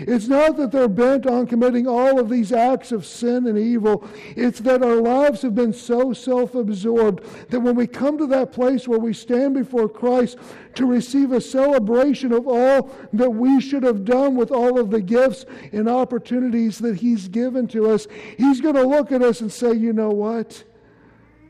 It's 0.00 0.28
not 0.28 0.56
that 0.56 0.70
they're 0.70 0.88
bent 0.88 1.26
on 1.26 1.46
committing 1.46 1.86
all 1.86 2.18
of 2.20 2.28
these 2.28 2.52
acts 2.52 2.92
of 2.92 3.04
sin 3.04 3.46
and 3.46 3.58
evil. 3.58 4.06
It's 4.36 4.60
that 4.60 4.82
our 4.82 4.96
lives 4.96 5.42
have 5.42 5.54
been 5.54 5.72
so 5.72 6.12
self 6.12 6.54
absorbed 6.54 7.24
that 7.50 7.60
when 7.60 7.74
we 7.74 7.86
come 7.86 8.18
to 8.18 8.26
that 8.28 8.52
place 8.52 8.86
where 8.86 8.98
we 8.98 9.12
stand 9.12 9.54
before 9.54 9.88
Christ 9.88 10.38
to 10.74 10.86
receive 10.86 11.32
a 11.32 11.40
celebration 11.40 12.32
of 12.32 12.46
all 12.46 12.90
that 13.12 13.30
we 13.30 13.60
should 13.60 13.82
have 13.82 14.04
done 14.04 14.36
with 14.36 14.50
all 14.50 14.78
of 14.78 14.90
the 14.90 15.00
gifts 15.00 15.44
and 15.72 15.88
opportunities 15.88 16.78
that 16.78 16.96
He's 16.96 17.28
given 17.28 17.66
to 17.68 17.90
us, 17.90 18.06
He's 18.36 18.60
going 18.60 18.76
to 18.76 18.86
look 18.86 19.10
at 19.10 19.22
us 19.22 19.40
and 19.40 19.52
say, 19.52 19.72
You 19.72 19.92
know 19.92 20.10
what? 20.10 20.62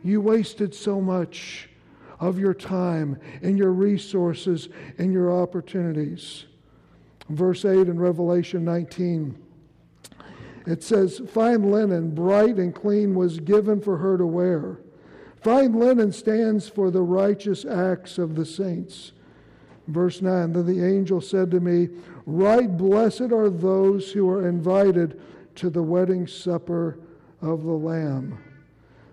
You 0.02 0.20
wasted 0.20 0.74
so 0.74 1.00
much 1.00 1.68
of 2.20 2.38
your 2.38 2.54
time 2.54 3.18
and 3.42 3.58
your 3.58 3.72
resources 3.72 4.68
and 4.96 5.12
your 5.12 5.30
opportunities 5.30 6.46
verse 7.28 7.64
8 7.64 7.88
in 7.88 7.98
Revelation 7.98 8.64
19. 8.64 9.36
It 10.66 10.82
says, 10.82 11.20
Fine 11.30 11.70
linen, 11.70 12.14
bright 12.14 12.56
and 12.56 12.74
clean, 12.74 13.14
was 13.14 13.40
given 13.40 13.80
for 13.80 13.96
her 13.96 14.18
to 14.18 14.26
wear. 14.26 14.78
Fine 15.42 15.74
linen 15.74 16.12
stands 16.12 16.68
for 16.68 16.90
the 16.90 17.02
righteous 17.02 17.64
acts 17.64 18.18
of 18.18 18.34
the 18.34 18.44
saints. 18.44 19.12
Verse 19.86 20.20
9 20.20 20.52
Then 20.52 20.66
the 20.66 20.84
angel 20.84 21.20
said 21.20 21.50
to 21.52 21.60
me, 21.60 21.88
Write 22.26 22.76
blessed 22.76 23.32
are 23.32 23.48
those 23.48 24.12
who 24.12 24.28
are 24.28 24.46
invited 24.46 25.20
to 25.54 25.70
the 25.70 25.82
wedding 25.82 26.26
supper 26.26 26.98
of 27.40 27.64
the 27.64 27.72
Lamb. 27.72 28.38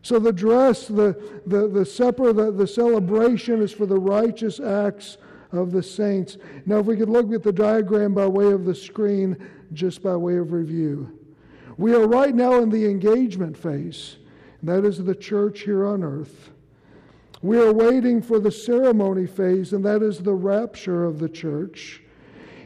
So 0.01 0.19
the 0.19 0.33
dress, 0.33 0.87
the, 0.87 1.41
the, 1.47 1.67
the 1.67 1.85
supper, 1.85 2.33
the, 2.33 2.51
the 2.51 2.67
celebration 2.67 3.61
is 3.61 3.71
for 3.71 3.85
the 3.85 3.97
righteous 3.97 4.59
acts 4.59 5.17
of 5.57 5.71
the 5.71 5.83
saints. 5.83 6.37
Now, 6.65 6.79
if 6.79 6.85
we 6.85 6.97
could 6.97 7.09
look 7.09 7.31
at 7.33 7.43
the 7.43 7.51
diagram 7.51 8.13
by 8.13 8.27
way 8.27 8.51
of 8.51 8.65
the 8.65 8.75
screen, 8.75 9.37
just 9.73 10.01
by 10.01 10.15
way 10.15 10.37
of 10.37 10.51
review. 10.51 11.17
We 11.77 11.93
are 11.93 12.07
right 12.07 12.33
now 12.33 12.61
in 12.61 12.69
the 12.69 12.85
engagement 12.85 13.57
phase, 13.57 14.17
that 14.63 14.85
is 14.85 15.03
the 15.03 15.15
church 15.15 15.61
here 15.61 15.85
on 15.85 16.03
earth. 16.03 16.51
We 17.41 17.59
are 17.59 17.73
waiting 17.73 18.21
for 18.21 18.39
the 18.39 18.51
ceremony 18.51 19.27
phase, 19.27 19.73
and 19.73 19.83
that 19.85 20.01
is 20.01 20.19
the 20.19 20.33
rapture 20.33 21.03
of 21.03 21.19
the 21.19 21.29
church. 21.29 22.01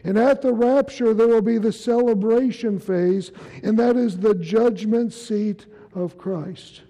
And 0.03 0.17
at 0.17 0.41
the 0.41 0.53
rapture, 0.53 1.13
there 1.13 1.27
will 1.27 1.41
be 1.41 1.58
the 1.58 1.74
celebration 1.74 2.80
phase, 2.80 3.32
and 3.63 3.78
that 3.80 3.97
is 3.97 4.17
the 4.17 4.36
judgment 4.36 5.12
seat 5.12 5.65
of 5.93 6.17
Christ. 6.17 6.84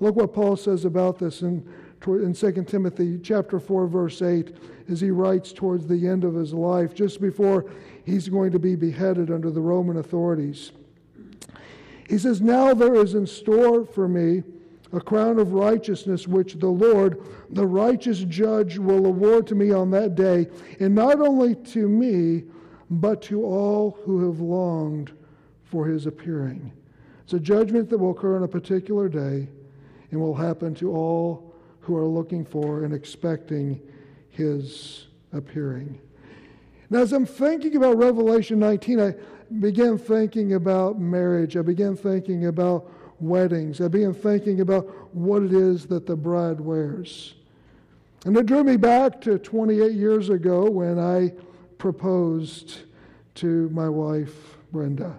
Look 0.00 0.16
what 0.16 0.32
Paul 0.32 0.56
says 0.56 0.84
about 0.84 1.18
this 1.18 1.42
in, 1.42 1.68
in 2.06 2.32
2 2.32 2.64
Timothy 2.64 3.18
chapter 3.18 3.58
4, 3.58 3.86
verse 3.86 4.22
8 4.22 4.56
as 4.88 5.00
he 5.00 5.10
writes 5.10 5.52
towards 5.52 5.86
the 5.86 6.06
end 6.06 6.24
of 6.24 6.34
his 6.34 6.52
life, 6.52 6.94
just 6.94 7.20
before 7.20 7.70
he's 8.04 8.28
going 8.28 8.52
to 8.52 8.58
be 8.58 8.76
beheaded 8.76 9.30
under 9.30 9.50
the 9.50 9.60
Roman 9.60 9.96
authorities. 9.96 10.72
He 12.08 12.18
says, 12.18 12.40
Now 12.40 12.72
there 12.74 12.94
is 12.94 13.14
in 13.14 13.26
store 13.26 13.84
for 13.84 14.06
me 14.08 14.42
a 14.92 15.00
crown 15.00 15.38
of 15.38 15.52
righteousness, 15.52 16.28
which 16.28 16.54
the 16.54 16.68
Lord, 16.68 17.20
the 17.50 17.66
righteous 17.66 18.20
judge, 18.20 18.78
will 18.78 19.06
award 19.06 19.46
to 19.48 19.54
me 19.54 19.72
on 19.72 19.90
that 19.90 20.14
day, 20.14 20.46
and 20.78 20.94
not 20.94 21.20
only 21.20 21.54
to 21.54 21.88
me, 21.88 22.44
but 22.88 23.20
to 23.22 23.44
all 23.44 23.98
who 24.04 24.26
have 24.26 24.40
longed 24.40 25.12
for 25.64 25.86
his 25.86 26.06
appearing. 26.06 26.72
It's 27.24 27.32
a 27.32 27.40
judgment 27.40 27.90
that 27.90 27.98
will 27.98 28.12
occur 28.12 28.36
on 28.36 28.44
a 28.44 28.48
particular 28.48 29.08
day 29.08 29.48
and 30.12 30.20
will 30.20 30.34
happen 30.34 30.74
to 30.76 30.92
all 30.92 31.52
who 31.80 31.96
are 31.96 32.06
looking 32.06 32.44
for 32.44 32.84
and 32.84 32.94
expecting 32.94 33.80
his 34.36 35.06
appearing. 35.32 35.98
Now, 36.90 37.00
as 37.00 37.12
I'm 37.12 37.26
thinking 37.26 37.76
about 37.76 37.96
Revelation 37.96 38.58
19, 38.58 39.00
I 39.00 39.14
began 39.58 39.98
thinking 39.98 40.54
about 40.54 41.00
marriage. 41.00 41.56
I 41.56 41.62
began 41.62 41.96
thinking 41.96 42.46
about 42.46 42.90
weddings. 43.18 43.80
I 43.80 43.88
began 43.88 44.14
thinking 44.14 44.60
about 44.60 45.14
what 45.14 45.42
it 45.42 45.52
is 45.52 45.86
that 45.86 46.06
the 46.06 46.16
bride 46.16 46.60
wears. 46.60 47.34
And 48.24 48.36
it 48.36 48.46
drew 48.46 48.64
me 48.64 48.76
back 48.76 49.20
to 49.22 49.38
28 49.38 49.92
years 49.92 50.30
ago 50.30 50.68
when 50.70 50.98
I 50.98 51.32
proposed 51.78 52.80
to 53.36 53.68
my 53.70 53.88
wife, 53.88 54.56
Brenda. 54.72 55.16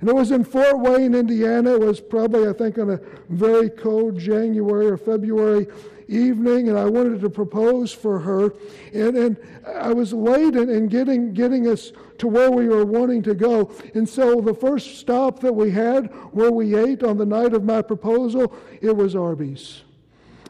And 0.00 0.08
it 0.08 0.14
was 0.14 0.30
in 0.30 0.44
Fort 0.44 0.78
Wayne, 0.78 1.14
Indiana. 1.14 1.74
It 1.74 1.80
was 1.80 2.00
probably, 2.00 2.48
I 2.48 2.52
think, 2.52 2.78
on 2.78 2.90
a 2.90 3.00
very 3.28 3.68
cold 3.68 4.18
January 4.18 4.86
or 4.86 4.96
February 4.96 5.66
evening, 6.10 6.68
and 6.68 6.78
I 6.78 6.84
wanted 6.84 7.20
to 7.20 7.30
propose 7.30 7.92
for 7.92 8.18
her. 8.18 8.52
And, 8.92 9.16
and 9.16 9.36
I 9.66 9.92
was 9.92 10.12
late 10.12 10.56
in, 10.56 10.68
in 10.68 10.88
getting, 10.88 11.32
getting 11.32 11.68
us 11.68 11.92
to 12.18 12.28
where 12.28 12.50
we 12.50 12.68
were 12.68 12.84
wanting 12.84 13.22
to 13.22 13.34
go. 13.34 13.72
And 13.94 14.08
so 14.08 14.40
the 14.40 14.54
first 14.54 14.98
stop 14.98 15.40
that 15.40 15.52
we 15.52 15.70
had, 15.70 16.06
where 16.32 16.50
we 16.50 16.76
ate 16.76 17.02
on 17.02 17.16
the 17.16 17.26
night 17.26 17.54
of 17.54 17.64
my 17.64 17.80
proposal, 17.80 18.54
it 18.80 18.94
was 18.94 19.16
Arby's. 19.16 19.82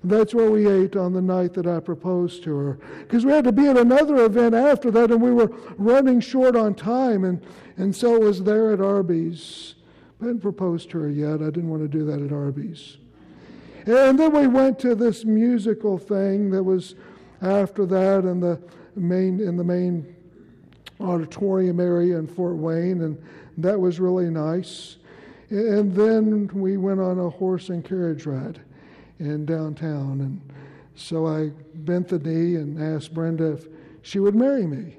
That's 0.03 0.35
where 0.35 0.51
we 0.51 0.66
ate 0.66 0.96
on 0.96 1.12
the 1.12 1.20
night 1.20 1.53
that 1.55 1.66
I 1.66 1.79
proposed 1.79 2.42
to 2.44 2.57
her. 2.57 2.79
Because 3.01 3.27
we 3.27 3.33
had 3.33 3.44
to 3.44 3.53
be 3.53 3.66
at 3.66 3.77
another 3.77 4.25
event 4.25 4.55
after 4.55 4.90
that, 4.92 5.11
and 5.11 5.20
we 5.20 5.31
were 5.31 5.53
running 5.77 6.20
short 6.20 6.57
on 6.57 6.75
time. 6.75 7.25
And, 7.25 7.44
and 7.77 7.94
so 7.94 8.14
it 8.14 8.23
was 8.23 8.42
there 8.42 8.73
at 8.73 8.81
Arby's. 8.81 9.75
I 10.20 10.25
hadn't 10.25 10.40
proposed 10.40 10.90
to 10.90 11.01
her 11.01 11.11
yet. 11.11 11.42
I 11.42 11.51
didn't 11.51 11.68
want 11.68 11.83
to 11.83 11.88
do 11.88 12.05
that 12.07 12.23
at 12.23 12.33
Arby's. 12.33 12.96
And 13.87 14.19
then 14.19 14.33
we 14.33 14.47
went 14.47 14.79
to 14.81 14.95
this 14.95 15.25
musical 15.25 15.99
thing 15.99 16.51
that 16.51 16.62
was 16.62 16.95
after 17.43 17.87
that 17.87 18.25
in 18.25 18.40
the 18.40 18.61
main 18.97 19.40
in 19.40 19.57
the 19.57 19.64
main 19.64 20.14
auditorium 21.01 21.81
area 21.81 22.19
in 22.19 22.27
Fort 22.27 22.57
Wayne, 22.57 23.03
and 23.03 23.23
that 23.59 23.79
was 23.79 23.99
really 23.99 24.29
nice. 24.29 24.97
And 25.49 25.95
then 25.95 26.49
we 26.53 26.77
went 26.77 27.01
on 27.01 27.19
a 27.19 27.31
horse 27.31 27.71
and 27.71 27.85
carriage 27.85 28.27
ride 28.27 28.61
in 29.19 29.47
downtown, 29.47 30.21
and 30.21 30.40
so 30.95 31.27
I 31.27 31.51
bent 31.75 32.09
the 32.09 32.19
knee 32.19 32.57
and 32.57 32.81
asked 32.83 33.14
Brenda 33.14 33.53
if 33.53 33.66
she 34.03 34.19
would 34.19 34.35
marry 34.35 34.66
me. 34.66 34.97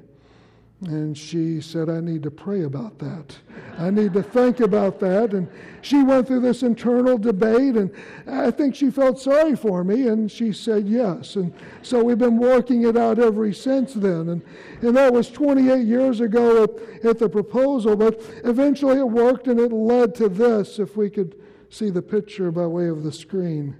And 0.88 1.16
she 1.16 1.62
said, 1.62 1.90
I 1.90 2.00
need 2.00 2.24
to 2.24 2.32
pray 2.32 2.64
about 2.64 2.98
that. 3.00 3.38
I 3.78 3.92
need 3.92 4.14
to 4.14 4.24
think 4.24 4.62
about 4.62 5.00
that. 5.02 5.34
And 5.34 5.48
she 5.82 6.02
went 6.02 6.26
through 6.26 6.40
this 6.40 6.64
internal 6.64 7.20
debate, 7.20 7.76
and 7.76 7.92
I 8.26 8.50
think 8.50 8.74
she 8.74 8.90
felt 8.90 9.20
sorry 9.20 9.56
for 9.56 9.84
me, 9.84 10.08
and 10.08 10.32
she 10.32 10.52
said 10.52 10.88
yes. 10.88 11.36
And 11.36 11.54
so 11.84 12.04
we've 12.04 12.18
been 12.18 12.38
working 12.38 12.88
it 12.88 12.98
out 12.98 13.20
ever 13.20 13.54
since 13.54 13.94
then. 13.94 14.30
And, 14.30 14.42
and 14.82 14.98
that 14.98 15.14
was 15.14 15.30
28 15.30 15.86
years 15.86 16.20
ago 16.20 16.64
at, 16.64 17.06
at 17.06 17.20
the 17.20 17.30
proposal, 17.30 17.96
but 17.96 18.20
eventually 18.44 18.98
it 18.98 19.08
worked, 19.08 19.48
and 19.48 19.60
it 19.60 19.72
led 19.72 20.16
to 20.16 20.30
this, 20.30 20.80
if 20.80 20.98
we 20.98 21.12
could 21.12 21.40
see 21.70 21.92
the 21.92 22.02
picture 22.02 22.50
by 22.50 22.66
way 22.66 22.88
of 22.88 23.04
the 23.04 23.12
screen. 23.12 23.78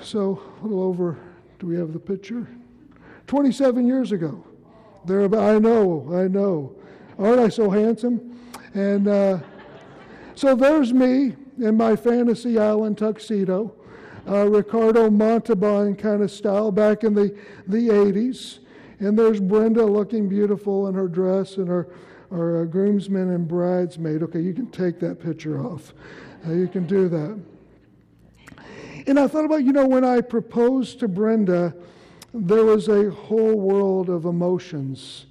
So, 0.00 0.40
a 0.60 0.62
little 0.62 0.82
over, 0.82 1.18
do 1.58 1.66
we 1.66 1.76
have 1.76 1.92
the 1.92 2.00
picture? 2.00 2.48
27 3.26 3.86
years 3.86 4.12
ago. 4.12 4.45
There, 5.06 5.22
I 5.38 5.58
know, 5.60 6.08
I 6.12 6.26
know. 6.26 6.74
Aren't 7.16 7.40
I 7.40 7.48
so 7.48 7.70
handsome? 7.70 8.40
And 8.74 9.06
uh, 9.06 9.38
so 10.34 10.56
there's 10.56 10.92
me 10.92 11.36
in 11.58 11.76
my 11.76 11.94
fantasy 11.94 12.58
island 12.58 12.98
tuxedo, 12.98 13.72
uh, 14.28 14.48
Ricardo 14.48 15.08
Montalban 15.08 15.94
kind 15.94 16.22
of 16.22 16.30
style 16.30 16.72
back 16.72 17.04
in 17.04 17.14
the, 17.14 17.38
the 17.68 17.88
80s. 17.88 18.58
And 18.98 19.16
there's 19.16 19.38
Brenda 19.38 19.84
looking 19.84 20.28
beautiful 20.28 20.88
in 20.88 20.94
her 20.94 21.06
dress 21.06 21.56
and 21.56 21.68
her, 21.68 21.88
her 22.30 22.62
uh, 22.62 22.64
groomsmen 22.64 23.30
and 23.30 23.46
bridesmaid. 23.46 24.24
Okay, 24.24 24.40
you 24.40 24.54
can 24.54 24.70
take 24.70 24.98
that 25.00 25.20
picture 25.20 25.60
off. 25.64 25.94
Uh, 26.46 26.52
you 26.52 26.66
can 26.66 26.86
do 26.86 27.08
that. 27.08 27.38
And 29.06 29.20
I 29.20 29.28
thought 29.28 29.44
about, 29.44 29.62
you 29.62 29.72
know, 29.72 29.86
when 29.86 30.04
I 30.04 30.20
proposed 30.20 30.98
to 31.00 31.08
Brenda, 31.08 31.74
there 32.36 32.64
was 32.64 32.88
a 32.88 33.10
whole 33.10 33.54
world 33.54 34.08
of 34.08 34.24
emotions 34.24 35.26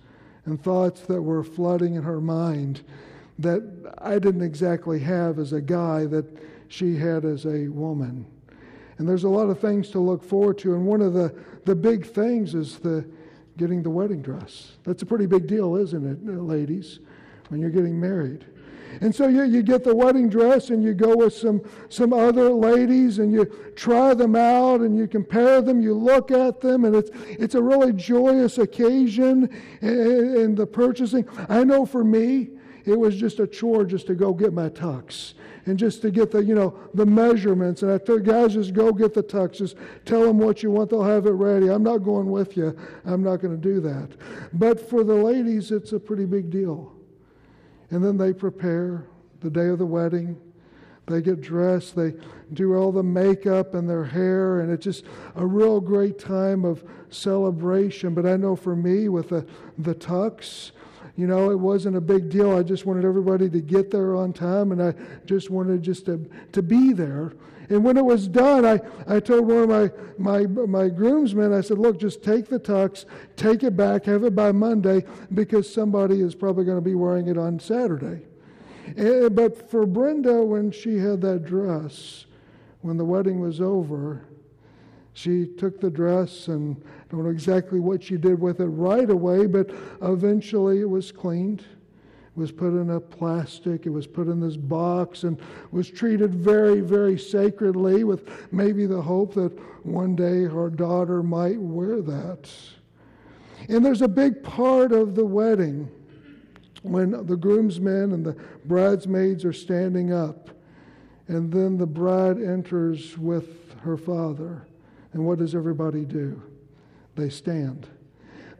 and 0.45 0.61
thoughts 0.61 1.01
that 1.01 1.21
were 1.21 1.43
flooding 1.43 1.95
in 1.95 2.03
her 2.03 2.21
mind 2.21 2.81
that 3.39 3.93
I 3.97 4.19
didn't 4.19 4.43
exactly 4.43 4.99
have 4.99 5.39
as 5.39 5.53
a 5.53 5.61
guy 5.61 6.05
that 6.05 6.25
she 6.67 6.95
had 6.95 7.25
as 7.25 7.45
a 7.45 7.67
woman. 7.67 8.25
And 8.97 9.07
there's 9.07 9.25
a 9.25 9.29
lot 9.29 9.49
of 9.49 9.59
things 9.59 9.89
to 9.91 9.99
look 9.99 10.23
forward 10.23 10.57
to. 10.59 10.73
And 10.73 10.85
one 10.85 11.01
of 11.01 11.13
the, 11.13 11.35
the 11.65 11.75
big 11.75 12.05
things 12.05 12.55
is 12.55 12.79
the 12.79 13.05
getting 13.57 13.83
the 13.83 13.89
wedding 13.89 14.21
dress. 14.21 14.73
That's 14.83 15.01
a 15.01 15.05
pretty 15.05 15.25
big 15.25 15.47
deal, 15.47 15.75
isn't 15.75 16.05
it, 16.05 16.25
ladies, 16.25 16.99
when 17.49 17.59
you're 17.59 17.69
getting 17.69 17.99
married? 17.99 18.45
And 19.01 19.13
so 19.13 19.27
you, 19.27 19.43
you 19.43 19.61
get 19.61 19.83
the 19.83 19.95
wedding 19.95 20.29
dress 20.29 20.69
and 20.69 20.83
you 20.83 20.93
go 20.93 21.15
with 21.15 21.33
some, 21.33 21.61
some 21.89 22.13
other 22.13 22.49
ladies 22.49 23.19
and 23.19 23.31
you 23.31 23.45
try 23.75 24.13
them 24.13 24.35
out 24.35 24.81
and 24.81 24.97
you 24.97 25.07
compare 25.07 25.61
them, 25.61 25.81
you 25.81 25.93
look 25.93 26.31
at 26.31 26.61
them, 26.61 26.85
and 26.85 26.95
it's, 26.95 27.09
it's 27.13 27.55
a 27.55 27.61
really 27.61 27.93
joyous 27.93 28.57
occasion 28.57 29.49
in, 29.81 30.35
in 30.37 30.55
the 30.55 30.65
purchasing. 30.65 31.27
I 31.49 31.63
know 31.63 31.85
for 31.85 32.03
me, 32.03 32.49
it 32.85 32.97
was 32.97 33.15
just 33.15 33.39
a 33.39 33.47
chore 33.47 33.83
just 33.83 34.07
to 34.07 34.15
go 34.15 34.33
get 34.33 34.53
my 34.53 34.69
tux 34.69 35.33
and 35.65 35.77
just 35.79 36.03
to 36.03 36.11
get 36.11 36.31
the 36.31 36.43
you 36.43 36.53
know 36.53 36.77
the 36.93 37.05
measurements. 37.05 37.81
And 37.81 37.91
i 37.91 37.97
tell 37.97 38.19
guys 38.19 38.53
just 38.53 38.73
go 38.73 38.91
get 38.91 39.15
the 39.15 39.23
tux. 39.23 39.53
Just 39.53 39.75
tell 40.05 40.21
them 40.21 40.37
what 40.37 40.61
you 40.61 40.69
want. 40.69 40.91
They'll 40.91 41.03
have 41.03 41.25
it 41.25 41.31
ready. 41.31 41.69
I'm 41.69 41.83
not 41.83 41.99
going 41.99 42.29
with 42.29 42.55
you. 42.55 42.77
I'm 43.03 43.23
not 43.23 43.37
going 43.37 43.59
to 43.59 43.61
do 43.61 43.79
that. 43.81 44.09
But 44.53 44.87
for 44.87 45.03
the 45.03 45.15
ladies 45.15 45.71
it's 45.71 45.93
a 45.93 45.99
pretty 45.99 46.25
big 46.25 46.51
deal 46.51 46.94
and 47.91 48.03
then 48.03 48.17
they 48.17 48.33
prepare 48.33 49.05
the 49.41 49.49
day 49.49 49.67
of 49.67 49.79
the 49.79 49.85
wedding. 49.85 50.39
They 51.07 51.21
get 51.21 51.39
dressed, 51.39 51.95
they 51.95 52.13
do 52.53 52.75
all 52.75 52.91
the 52.91 53.03
makeup 53.03 53.75
and 53.75 53.87
their 53.87 54.05
hair, 54.05 54.61
and 54.61 54.71
it's 54.71 54.83
just 54.83 55.05
a 55.35 55.45
real 55.45 55.79
great 55.79 56.17
time 56.17 56.65
of 56.65 56.83
celebration. 57.09 58.15
But 58.15 58.25
I 58.25 58.37
know 58.37 58.55
for 58.55 58.75
me, 58.75 59.07
with 59.07 59.29
the, 59.29 59.45
the 59.77 59.93
tux, 59.93 60.71
you 61.17 61.27
know, 61.27 61.49
it 61.49 61.59
wasn't 61.59 61.95
a 61.95 62.01
big 62.01 62.29
deal. 62.29 62.57
I 62.57 62.63
just 62.63 62.85
wanted 62.85 63.05
everybody 63.05 63.49
to 63.49 63.61
get 63.61 63.89
there 63.89 64.15
on 64.15 64.33
time, 64.33 64.71
and 64.71 64.81
I 64.81 64.93
just 65.25 65.49
wanted 65.49 65.81
just 65.81 66.05
to, 66.07 66.29
to 66.51 66.61
be 66.61 66.91
there. 66.91 67.33
And 67.69 67.83
when 67.83 67.97
it 67.97 68.05
was 68.05 68.27
done, 68.27 68.65
I, 68.65 68.79
I 69.07 69.19
told 69.19 69.47
one 69.47 69.69
of 69.69 69.69
my, 69.69 69.91
my, 70.17 70.45
my 70.65 70.89
groomsmen, 70.89 71.53
I 71.53 71.61
said, 71.61 71.79
look, 71.79 71.99
just 71.99 72.21
take 72.21 72.47
the 72.47 72.59
tux, 72.59 73.05
take 73.37 73.63
it 73.63 73.75
back, 73.75 74.05
have 74.05 74.23
it 74.23 74.35
by 74.35 74.51
Monday, 74.51 75.03
because 75.33 75.71
somebody 75.71 76.21
is 76.21 76.35
probably 76.35 76.65
going 76.65 76.77
to 76.77 76.81
be 76.81 76.95
wearing 76.95 77.27
it 77.27 77.37
on 77.37 77.59
Saturday. 77.59 78.23
And, 78.97 79.35
but 79.35 79.69
for 79.71 79.85
Brenda, 79.85 80.43
when 80.43 80.71
she 80.71 80.97
had 80.97 81.21
that 81.21 81.45
dress, 81.45 82.25
when 82.81 82.97
the 82.97 83.05
wedding 83.05 83.39
was 83.39 83.61
over, 83.61 84.25
she 85.13 85.47
took 85.47 85.79
the 85.79 85.89
dress 85.89 86.49
and 86.49 86.83
don't 87.09 87.23
know 87.23 87.29
exactly 87.29 87.79
what 87.79 88.03
she 88.03 88.17
did 88.17 88.39
with 88.39 88.59
it 88.59 88.65
right 88.65 89.09
away, 89.09 89.45
but 89.45 89.69
eventually 90.01 90.81
it 90.81 90.89
was 90.89 91.11
cleaned 91.11 91.63
It 92.35 92.39
was 92.39 92.51
put 92.51 92.73
in 92.73 92.89
a 92.89 92.99
plastic, 92.99 93.85
it 93.85 93.91
was 93.91 94.05
put 94.05 94.27
in 94.27 94.41
this 94.41 94.57
box, 94.57 95.23
and 95.23 95.39
was 95.71 95.89
treated 95.89 96.35
very, 96.35 96.81
very 96.81 97.17
sacredly 97.17 98.03
with 98.03 98.29
maybe 98.51 98.85
the 98.85 99.01
hope 99.01 99.33
that 99.35 99.57
one 99.85 100.17
day 100.17 100.43
her 100.43 100.69
daughter 100.69 101.23
might 101.23 101.57
wear 101.57 102.01
that. 102.01 102.49
And 103.69 103.85
there's 103.85 104.01
a 104.01 104.07
big 104.09 104.43
part 104.43 104.91
of 104.91 105.15
the 105.15 105.23
wedding 105.23 105.89
when 106.81 107.25
the 107.25 107.37
groomsmen 107.37 108.11
and 108.11 108.25
the 108.25 108.35
bridesmaids 108.65 109.45
are 109.45 109.53
standing 109.53 110.11
up, 110.11 110.49
and 111.29 111.51
then 111.51 111.77
the 111.77 111.87
bride 111.87 112.37
enters 112.41 113.17
with 113.17 113.79
her 113.79 113.95
father. 113.95 114.67
And 115.13 115.25
what 115.25 115.39
does 115.39 115.55
everybody 115.55 116.03
do? 116.03 116.43
They 117.15 117.29
stand. 117.29 117.87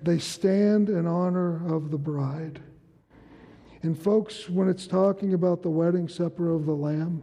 They 0.02 0.20
stand 0.20 0.90
in 0.90 1.08
honor 1.08 1.66
of 1.74 1.92
the 1.92 1.98
bride. 1.98 2.62
And, 3.82 3.98
folks, 3.98 4.50
when 4.50 4.68
it's 4.68 4.88
talking 4.88 5.34
about 5.34 5.62
the 5.62 5.70
wedding 5.70 6.08
supper 6.08 6.54
of 6.54 6.66
the 6.66 6.74
Lamb, 6.74 7.22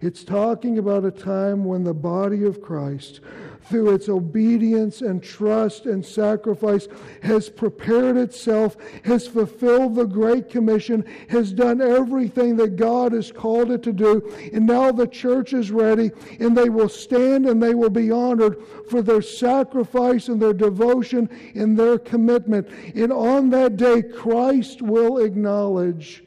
it's 0.00 0.24
talking 0.24 0.78
about 0.78 1.04
a 1.04 1.10
time 1.10 1.64
when 1.64 1.84
the 1.84 1.94
body 1.94 2.44
of 2.44 2.62
Christ, 2.62 3.20
through 3.64 3.94
its 3.94 4.08
obedience 4.08 5.00
and 5.00 5.22
trust 5.22 5.86
and 5.86 6.04
sacrifice, 6.04 6.88
has 7.22 7.48
prepared 7.48 8.16
itself, 8.16 8.76
has 9.04 9.26
fulfilled 9.26 9.94
the 9.94 10.04
Great 10.04 10.48
Commission, 10.48 11.04
has 11.28 11.52
done 11.52 11.80
everything 11.80 12.56
that 12.56 12.76
God 12.76 13.12
has 13.12 13.30
called 13.30 13.70
it 13.70 13.82
to 13.84 13.92
do. 13.92 14.32
And 14.52 14.66
now 14.66 14.92
the 14.92 15.06
church 15.06 15.52
is 15.52 15.70
ready, 15.70 16.10
and 16.40 16.56
they 16.56 16.68
will 16.68 16.88
stand 16.88 17.46
and 17.46 17.62
they 17.62 17.74
will 17.74 17.90
be 17.90 18.10
honored 18.10 18.62
for 18.90 19.02
their 19.02 19.22
sacrifice 19.22 20.28
and 20.28 20.40
their 20.40 20.52
devotion 20.52 21.28
and 21.54 21.78
their 21.78 21.98
commitment. 21.98 22.68
And 22.94 23.12
on 23.12 23.50
that 23.50 23.76
day, 23.76 24.02
Christ 24.02 24.82
will 24.82 25.18
acknowledge 25.18 26.24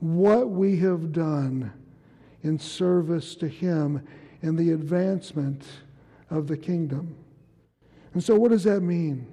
what 0.00 0.50
we 0.50 0.76
have 0.76 1.12
done 1.12 1.72
in 2.42 2.58
service 2.58 3.34
to 3.36 3.48
Him 3.48 4.06
in 4.42 4.56
the 4.56 4.70
advancement 4.70 5.64
of 6.30 6.46
the 6.46 6.56
kingdom. 6.56 7.16
And 8.14 8.22
so, 8.22 8.36
what 8.36 8.50
does 8.50 8.64
that 8.64 8.80
mean? 8.80 9.26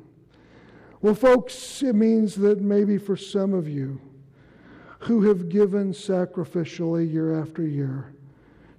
Well, 1.02 1.16
folks, 1.16 1.84
it 1.84 1.96
means 1.96 2.36
that 2.36 2.62
maybe 2.62 2.98
for 2.98 3.16
some 3.16 3.54
of 3.54 3.68
you 3.68 4.02
who 5.00 5.24
have 5.24 5.50
given 5.50 5.94
sacrificially 5.94 7.12
year 7.12 7.40
after 7.40 7.62
year 7.62 8.14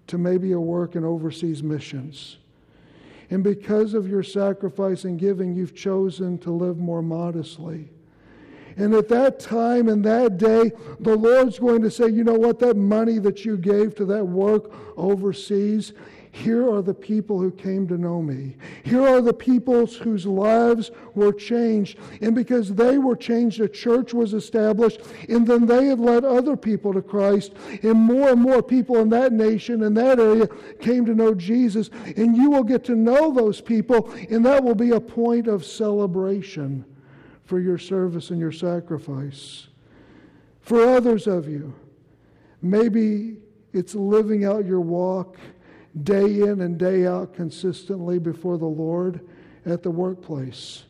to 0.09 0.19
maybe 0.19 0.53
a 0.53 0.61
work 0.61 0.97
in 0.97 1.05
overseas 1.05 1.63
missions, 1.63 2.39
and 3.31 3.43
because 3.43 3.95
of 3.95 4.09
your 4.09 4.23
sacrifice 4.23 5.05
and 5.05 5.19
giving, 5.19 5.55
you've 5.55 5.75
chosen 5.75 6.39
to 6.39 6.51
live 6.51 6.79
more 6.79 7.03
modestly. 7.03 7.91
And 8.77 8.95
at 8.95 9.09
that 9.09 9.41
time 9.41 9.89
and 9.89 10.05
that 10.05 10.37
day, 10.37 10.71
the 11.01 11.17
Lord's 11.17 11.59
going 11.59 11.83
to 11.83 11.91
say, 11.91 12.09
you 12.09 12.25
know 12.25 12.35
what, 12.35 12.59
that 12.59 12.77
money 12.77 13.19
that 13.19 13.45
you 13.45 13.57
gave 13.57 13.95
to 13.97 14.05
that 14.07 14.25
work 14.25 14.71
overseas, 14.99 15.95
here 16.37 16.70
are 16.70 16.83
the 16.83 16.92
people 16.92 17.40
who 17.40 17.51
came 17.51 17.88
to 17.88 17.96
know 17.96 18.20
me. 18.20 18.57
Here 18.85 19.01
are 19.01 19.22
the 19.22 19.33
people 19.33 19.87
whose 19.87 20.27
lives 20.27 20.90
were 21.14 21.33
changed. 21.33 21.99
And 22.20 22.35
because 22.35 22.75
they 22.75 22.99
were 22.99 23.16
changed, 23.16 23.62
a 23.62 23.68
church 23.68 24.12
was 24.12 24.35
established. 24.35 25.01
And 25.31 25.46
then 25.46 25.64
they 25.64 25.87
had 25.87 25.99
led 25.99 26.27
other 26.27 26.55
people 26.55 26.92
to 26.92 27.01
Christ. 27.01 27.55
And 27.83 27.94
more 27.94 28.29
and 28.33 28.42
more 28.42 28.62
people 28.62 28.99
in 28.99 29.09
that 29.11 29.33
nation, 29.33 29.83
in 29.83 29.94
that 29.94 30.20
area, 30.20 30.46
came 30.79 31.07
to 31.07 31.14
know 31.14 31.35
Jesus. 31.35 31.88
And 32.18 32.37
you 32.37 32.51
will 32.51 32.64
get 32.64 32.85
to 32.85 32.94
know 32.94 33.33
those 33.33 33.62
people. 33.62 34.12
And 34.29 34.44
that 34.44 34.62
will 34.62 34.75
be 34.75 34.90
a 34.90 35.01
point 35.01 35.46
of 35.46 35.64
celebration 35.64 36.85
for 37.44 37.61
your 37.61 37.79
service 37.79 38.29
and 38.29 38.38
your 38.38 38.53
sacrifice. 38.53 39.68
For 40.61 40.87
others 40.87 41.27
of 41.27 41.49
you, 41.49 41.75
maybe 42.61 43.38
it's 43.72 43.94
living 43.94 44.44
out 44.44 44.66
your 44.66 44.83
walk 44.83 45.38
day 46.03 46.41
in 46.41 46.61
and 46.61 46.79
day 46.79 47.07
out 47.07 47.35
consistently 47.35 48.19
before 48.19 48.59
the 48.59 48.67
Lord 48.67 49.21
at 49.65 49.83
the 49.83 49.91
workplace. 49.91 50.85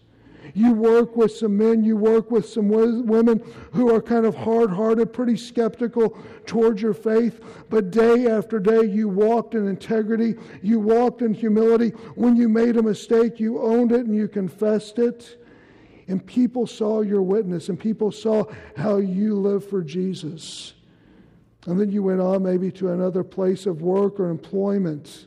You 0.55 0.73
work 0.73 1.17
with 1.17 1.33
some 1.33 1.57
men, 1.57 1.85
you 1.85 1.97
work 1.97 2.31
with 2.31 2.49
some 2.49 2.69
women 2.69 3.43
who 3.73 3.93
are 3.93 4.01
kind 4.01 4.25
of 4.25 4.35
hard 4.35 4.71
hearted, 4.71 5.13
pretty 5.13 5.37
skeptical 5.37 6.17
towards 6.47 6.81
your 6.81 6.95
faith, 6.95 7.41
but 7.69 7.91
day 7.91 8.29
after 8.29 8.61
day 8.61 8.85
you 8.85 9.09
walked 9.09 9.55
in 9.55 9.67
integrity, 9.67 10.37
you 10.63 10.79
walked 10.79 11.23
in 11.23 11.35
humility. 11.35 11.91
When 12.15 12.37
you 12.37 12.49
made 12.49 12.77
a 12.77 12.83
mistake, 12.83 13.41
you 13.41 13.61
owned 13.61 13.93
it 13.93 14.07
and 14.07 14.15
you 14.15 14.29
confessed 14.29 14.99
it. 14.99 15.43
And 16.09 16.25
people 16.25 16.69
saw 16.69 17.01
your 17.01 17.23
witness 17.23 17.69
and 17.69 17.79
people 17.79 18.13
saw 18.13 18.45
how 18.77 18.99
you 18.99 19.35
live 19.35 19.69
for 19.69 19.83
Jesus. 19.83 20.75
And 21.67 21.81
then 21.81 21.91
you 21.91 22.03
went 22.03 22.21
on 22.21 22.43
maybe 22.43 22.71
to 22.73 22.93
another 22.93 23.25
place 23.25 23.67
of 23.67 23.83
work 23.83 24.21
or 24.21 24.31
employment. 24.31 25.27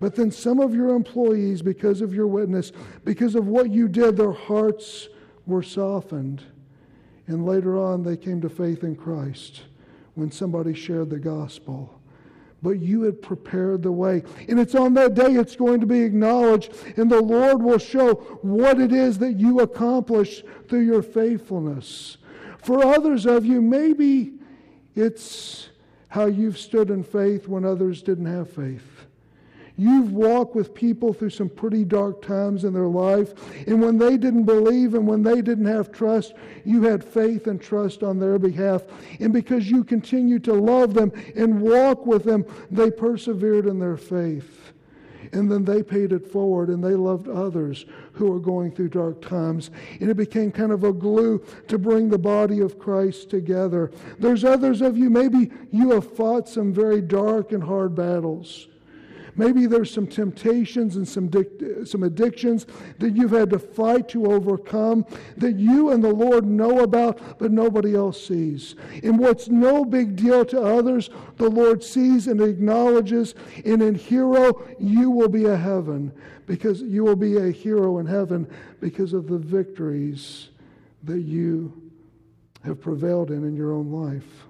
But 0.00 0.16
then 0.16 0.30
some 0.30 0.60
of 0.60 0.74
your 0.74 0.94
employees, 0.94 1.62
because 1.62 2.00
of 2.00 2.12
your 2.12 2.26
witness, 2.26 2.72
because 3.04 3.34
of 3.34 3.46
what 3.46 3.70
you 3.70 3.86
did, 3.86 4.16
their 4.16 4.32
hearts 4.32 5.08
were 5.46 5.62
softened. 5.62 6.42
And 7.26 7.46
later 7.46 7.78
on, 7.78 8.02
they 8.02 8.16
came 8.16 8.40
to 8.40 8.48
faith 8.48 8.82
in 8.82 8.96
Christ 8.96 9.62
when 10.14 10.32
somebody 10.32 10.74
shared 10.74 11.10
the 11.10 11.18
gospel 11.18 12.00
but 12.62 12.80
you 12.80 13.02
had 13.02 13.22
prepared 13.22 13.82
the 13.82 13.92
way. 13.92 14.22
And 14.48 14.58
it's 14.58 14.74
on 14.74 14.94
that 14.94 15.14
day 15.14 15.32
it's 15.32 15.56
going 15.56 15.80
to 15.80 15.86
be 15.86 16.00
acknowledged, 16.00 16.72
and 16.96 17.10
the 17.10 17.20
Lord 17.20 17.62
will 17.62 17.78
show 17.78 18.14
what 18.42 18.80
it 18.80 18.92
is 18.92 19.18
that 19.18 19.38
you 19.38 19.60
accomplished 19.60 20.44
through 20.68 20.84
your 20.84 21.02
faithfulness. 21.02 22.18
For 22.58 22.84
others 22.84 23.24
of 23.24 23.46
you, 23.46 23.62
maybe 23.62 24.34
it's 24.94 25.68
how 26.08 26.26
you've 26.26 26.58
stood 26.58 26.90
in 26.90 27.04
faith 27.04 27.46
when 27.48 27.64
others 27.64 28.02
didn't 28.02 28.26
have 28.26 28.50
faith. 28.50 29.06
You've 29.80 30.12
walked 30.12 30.54
with 30.54 30.74
people 30.74 31.14
through 31.14 31.30
some 31.30 31.48
pretty 31.48 31.84
dark 31.84 32.20
times 32.20 32.64
in 32.64 32.74
their 32.74 32.88
life. 32.88 33.32
And 33.66 33.80
when 33.80 33.96
they 33.96 34.18
didn't 34.18 34.44
believe 34.44 34.92
and 34.92 35.06
when 35.06 35.22
they 35.22 35.40
didn't 35.40 35.64
have 35.64 35.90
trust, 35.90 36.34
you 36.66 36.82
had 36.82 37.02
faith 37.02 37.46
and 37.46 37.58
trust 37.58 38.02
on 38.02 38.18
their 38.18 38.38
behalf. 38.38 38.82
And 39.20 39.32
because 39.32 39.70
you 39.70 39.82
continued 39.82 40.44
to 40.44 40.52
love 40.52 40.92
them 40.92 41.12
and 41.34 41.62
walk 41.62 42.04
with 42.04 42.24
them, 42.24 42.44
they 42.70 42.90
persevered 42.90 43.64
in 43.64 43.78
their 43.78 43.96
faith. 43.96 44.72
And 45.32 45.50
then 45.50 45.64
they 45.64 45.82
paid 45.82 46.12
it 46.12 46.26
forward 46.26 46.68
and 46.68 46.82
they 46.82 46.94
loved 46.94 47.28
others 47.28 47.86
who 48.12 48.30
were 48.30 48.40
going 48.40 48.72
through 48.72 48.88
dark 48.88 49.22
times. 49.22 49.70
And 50.00 50.10
it 50.10 50.16
became 50.16 50.50
kind 50.50 50.72
of 50.72 50.84
a 50.84 50.92
glue 50.92 51.44
to 51.68 51.78
bring 51.78 52.08
the 52.08 52.18
body 52.18 52.60
of 52.60 52.78
Christ 52.78 53.30
together. 53.30 53.90
There's 54.18 54.44
others 54.44 54.82
of 54.82 54.98
you, 54.98 55.08
maybe 55.10 55.50
you 55.70 55.90
have 55.90 56.16
fought 56.16 56.48
some 56.48 56.72
very 56.72 57.00
dark 57.00 57.52
and 57.52 57.62
hard 57.62 57.94
battles. 57.94 58.66
Maybe 59.36 59.66
there's 59.66 59.92
some 59.92 60.06
temptations 60.06 60.96
and 60.96 61.06
some, 61.06 61.30
some 61.84 62.02
addictions 62.02 62.66
that 62.98 63.16
you've 63.16 63.30
had 63.30 63.50
to 63.50 63.58
fight 63.58 64.08
to 64.10 64.32
overcome 64.32 65.06
that 65.36 65.56
you 65.56 65.90
and 65.90 66.02
the 66.02 66.12
Lord 66.12 66.44
know 66.44 66.80
about, 66.80 67.38
but 67.38 67.52
nobody 67.52 67.94
else 67.94 68.26
sees. 68.26 68.74
And 69.02 69.18
what's 69.18 69.48
no 69.48 69.84
big 69.84 70.16
deal 70.16 70.44
to 70.46 70.60
others, 70.60 71.10
the 71.36 71.48
Lord 71.48 71.82
sees 71.82 72.26
and 72.26 72.40
acknowledges. 72.40 73.34
And 73.64 73.82
in 73.82 73.94
hero, 73.94 74.66
you 74.78 75.10
will 75.10 75.28
be 75.28 75.46
a 75.46 75.56
heaven 75.56 76.12
because 76.46 76.82
you 76.82 77.04
will 77.04 77.16
be 77.16 77.36
a 77.36 77.50
hero 77.50 77.98
in 77.98 78.06
heaven 78.06 78.48
because 78.80 79.12
of 79.12 79.28
the 79.28 79.38
victories 79.38 80.48
that 81.04 81.20
you 81.20 81.90
have 82.64 82.80
prevailed 82.80 83.30
in 83.30 83.44
in 83.44 83.56
your 83.56 83.72
own 83.72 83.90
life. 83.90 84.46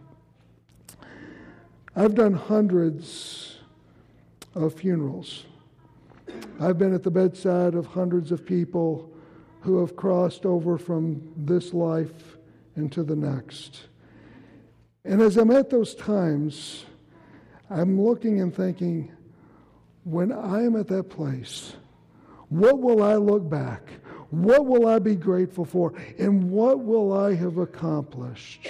I've 1.95 2.15
done 2.15 2.33
hundreds 2.33 3.50
of 4.55 4.75
funerals. 4.75 5.45
I've 6.61 6.79
been 6.79 6.95
at 6.95 7.03
the 7.03 7.11
bedside 7.11 7.75
of 7.75 7.87
hundreds 7.87 8.33
of 8.33 8.45
people 8.45 9.11
who 9.61 9.81
have 9.81 9.97
crossed 9.97 10.47
over 10.47 10.79
from 10.79 11.33
this 11.37 11.73
life 11.75 12.37
into 12.77 13.03
the 13.03 13.17
next. 13.17 13.87
And 15.05 15.21
as 15.21 15.37
I'm 15.37 15.51
at 15.51 15.71
those 15.71 15.95
times, 15.95 16.85
I'm 17.69 18.01
looking 18.01 18.41
and 18.41 18.55
thinking, 18.55 19.13
when 20.05 20.33
I 20.33 20.63
am 20.63 20.77
at 20.77 20.89
that 20.89 21.05
place, 21.05 21.75
what 22.49 22.81
will 22.81 23.03
I 23.03 23.15
look 23.15 23.49
back? 23.49 23.89
What 24.31 24.67
will 24.67 24.87
I 24.87 24.99
be 24.99 25.17
grateful 25.17 25.65
for? 25.65 25.93
And 26.19 26.51
what 26.51 26.81
will 26.81 27.13
I 27.13 27.35
have 27.35 27.59
accomplished? 27.59 28.69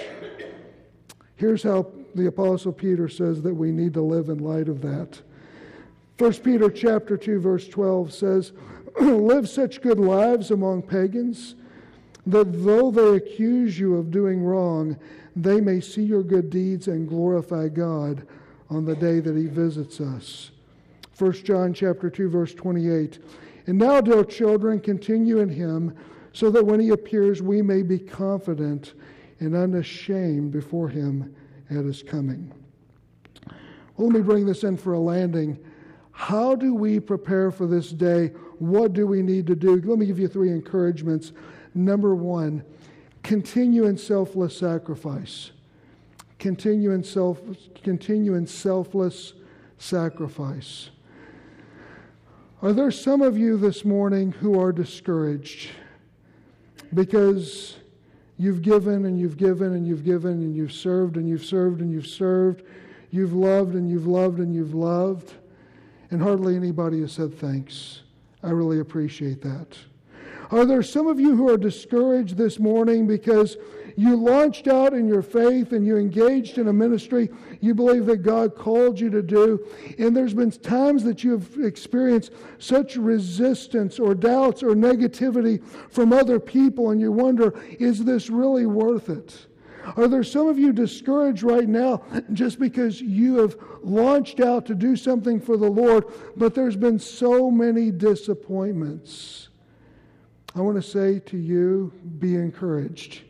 Here's 1.35 1.63
how 1.63 1.87
the 2.15 2.27
Apostle 2.27 2.73
Peter 2.73 3.07
says 3.07 3.41
that 3.43 3.53
we 3.53 3.71
need 3.71 3.93
to 3.93 4.01
live 4.01 4.29
in 4.29 4.39
light 4.39 4.67
of 4.67 4.81
that. 4.81 5.21
1 6.21 6.33
Peter 6.33 6.69
chapter 6.69 7.17
2 7.17 7.39
verse 7.39 7.67
12 7.67 8.13
says, 8.13 8.51
"Live 9.01 9.49
such 9.49 9.81
good 9.81 9.99
lives 9.99 10.51
among 10.51 10.83
pagans 10.83 11.55
that 12.27 12.63
though 12.63 12.91
they 12.91 13.15
accuse 13.15 13.79
you 13.79 13.95
of 13.95 14.11
doing 14.11 14.43
wrong, 14.43 14.95
they 15.35 15.59
may 15.59 15.79
see 15.79 16.03
your 16.03 16.21
good 16.21 16.51
deeds 16.51 16.87
and 16.87 17.09
glorify 17.09 17.67
God 17.69 18.27
on 18.69 18.85
the 18.85 18.95
day 18.95 19.19
that 19.19 19.35
he 19.35 19.47
visits 19.47 19.99
us." 19.99 20.51
1 21.17 21.31
John 21.43 21.73
chapter 21.73 22.07
2 22.07 22.29
verse 22.29 22.53
28. 22.53 23.17
And 23.65 23.79
now, 23.79 23.99
dear 23.99 24.23
children, 24.23 24.79
continue 24.79 25.39
in 25.39 25.49
him 25.49 25.95
so 26.33 26.51
that 26.51 26.63
when 26.63 26.79
he 26.79 26.89
appears 26.89 27.41
we 27.41 27.63
may 27.63 27.81
be 27.81 27.97
confident 27.97 28.93
and 29.39 29.55
unashamed 29.55 30.51
before 30.51 30.87
him 30.87 31.33
at 31.71 31.83
his 31.83 32.03
coming. 32.03 32.53
Well, 33.97 34.09
let 34.09 34.17
me 34.17 34.21
bring 34.21 34.45
this 34.45 34.63
in 34.63 34.77
for 34.77 34.93
a 34.93 34.99
landing. 34.99 35.57
How 36.21 36.53
do 36.53 36.75
we 36.75 36.99
prepare 36.99 37.49
for 37.49 37.65
this 37.65 37.89
day? 37.89 38.27
What 38.59 38.93
do 38.93 39.07
we 39.07 39.23
need 39.23 39.47
to 39.47 39.55
do? 39.55 39.81
Let 39.81 39.97
me 39.97 40.05
give 40.05 40.19
you 40.19 40.27
three 40.27 40.51
encouragements. 40.51 41.31
Number 41.73 42.13
one, 42.13 42.63
continue 43.23 43.85
in 43.85 43.97
selfless 43.97 44.55
sacrifice. 44.55 45.49
Continue 46.37 46.91
in, 46.91 47.03
self, 47.03 47.41
continue 47.83 48.35
in 48.35 48.45
selfless 48.45 49.33
sacrifice. 49.79 50.91
Are 52.61 52.71
there 52.71 52.91
some 52.91 53.23
of 53.23 53.35
you 53.35 53.57
this 53.57 53.83
morning 53.83 54.31
who 54.31 54.61
are 54.61 54.71
discouraged 54.71 55.71
because 56.93 57.77
you've 58.37 58.61
given 58.61 59.05
and 59.05 59.19
you've 59.19 59.37
given 59.37 59.73
and 59.73 59.87
you've 59.87 60.05
given 60.05 60.33
and 60.33 60.55
you've 60.55 60.71
served 60.71 61.17
and 61.17 61.27
you've 61.27 61.43
served 61.43 61.81
and 61.81 61.91
you've 61.91 62.05
served, 62.05 62.61
you've 63.09 63.33
loved 63.33 63.73
and 63.73 63.89
you've 63.89 64.05
loved 64.05 64.37
and 64.37 64.53
you've 64.53 64.75
loved? 64.75 65.33
And 66.11 66.21
hardly 66.21 66.55
anybody 66.55 67.01
has 67.01 67.13
said 67.13 67.33
thanks. 67.39 68.01
I 68.43 68.49
really 68.51 68.79
appreciate 68.79 69.41
that. 69.41 69.77
Are 70.51 70.65
there 70.65 70.83
some 70.83 71.07
of 71.07 71.19
you 71.19 71.35
who 71.35 71.49
are 71.49 71.57
discouraged 71.57 72.35
this 72.35 72.59
morning 72.59 73.07
because 73.07 73.55
you 73.95 74.17
launched 74.17 74.67
out 74.67 74.93
in 74.93 75.07
your 75.07 75.21
faith 75.21 75.71
and 75.71 75.85
you 75.85 75.97
engaged 75.97 76.57
in 76.57 76.67
a 76.67 76.73
ministry 76.73 77.29
you 77.61 77.73
believe 77.73 78.05
that 78.07 78.17
God 78.17 78.55
called 78.55 78.99
you 78.99 79.09
to 79.11 79.21
do, 79.21 79.65
and 79.97 80.15
there's 80.15 80.33
been 80.33 80.51
times 80.51 81.03
that 81.03 81.23
you 81.23 81.31
have 81.31 81.47
experienced 81.59 82.33
such 82.57 82.97
resistance 82.97 83.99
or 83.99 84.15
doubts 84.15 84.63
or 84.63 84.69
negativity 84.69 85.63
from 85.89 86.11
other 86.11 86.39
people, 86.39 86.89
and 86.89 86.99
you 86.99 87.11
wonder, 87.11 87.53
is 87.79 88.03
this 88.03 88.29
really 88.29 88.65
worth 88.65 89.09
it? 89.09 89.45
Are 89.97 90.07
there 90.07 90.23
some 90.23 90.47
of 90.47 90.59
you 90.59 90.73
discouraged 90.73 91.43
right 91.43 91.67
now 91.67 92.03
just 92.33 92.59
because 92.59 93.01
you 93.01 93.37
have 93.37 93.57
launched 93.83 94.39
out 94.39 94.65
to 94.67 94.75
do 94.75 94.95
something 94.95 95.39
for 95.39 95.57
the 95.57 95.69
Lord, 95.69 96.05
but 96.35 96.53
there's 96.53 96.75
been 96.75 96.99
so 96.99 97.49
many 97.49 97.91
disappointments? 97.91 99.49
I 100.55 100.61
want 100.61 100.75
to 100.75 100.87
say 100.87 101.19
to 101.19 101.37
you, 101.37 101.93
be 102.19 102.35
encouraged 102.35 103.21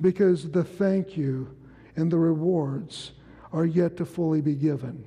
because 0.00 0.50
the 0.50 0.64
thank 0.64 1.16
you 1.16 1.54
and 1.96 2.10
the 2.10 2.18
rewards 2.18 3.12
are 3.52 3.66
yet 3.66 3.96
to 3.96 4.04
fully 4.04 4.40
be 4.40 4.54
given. 4.54 5.04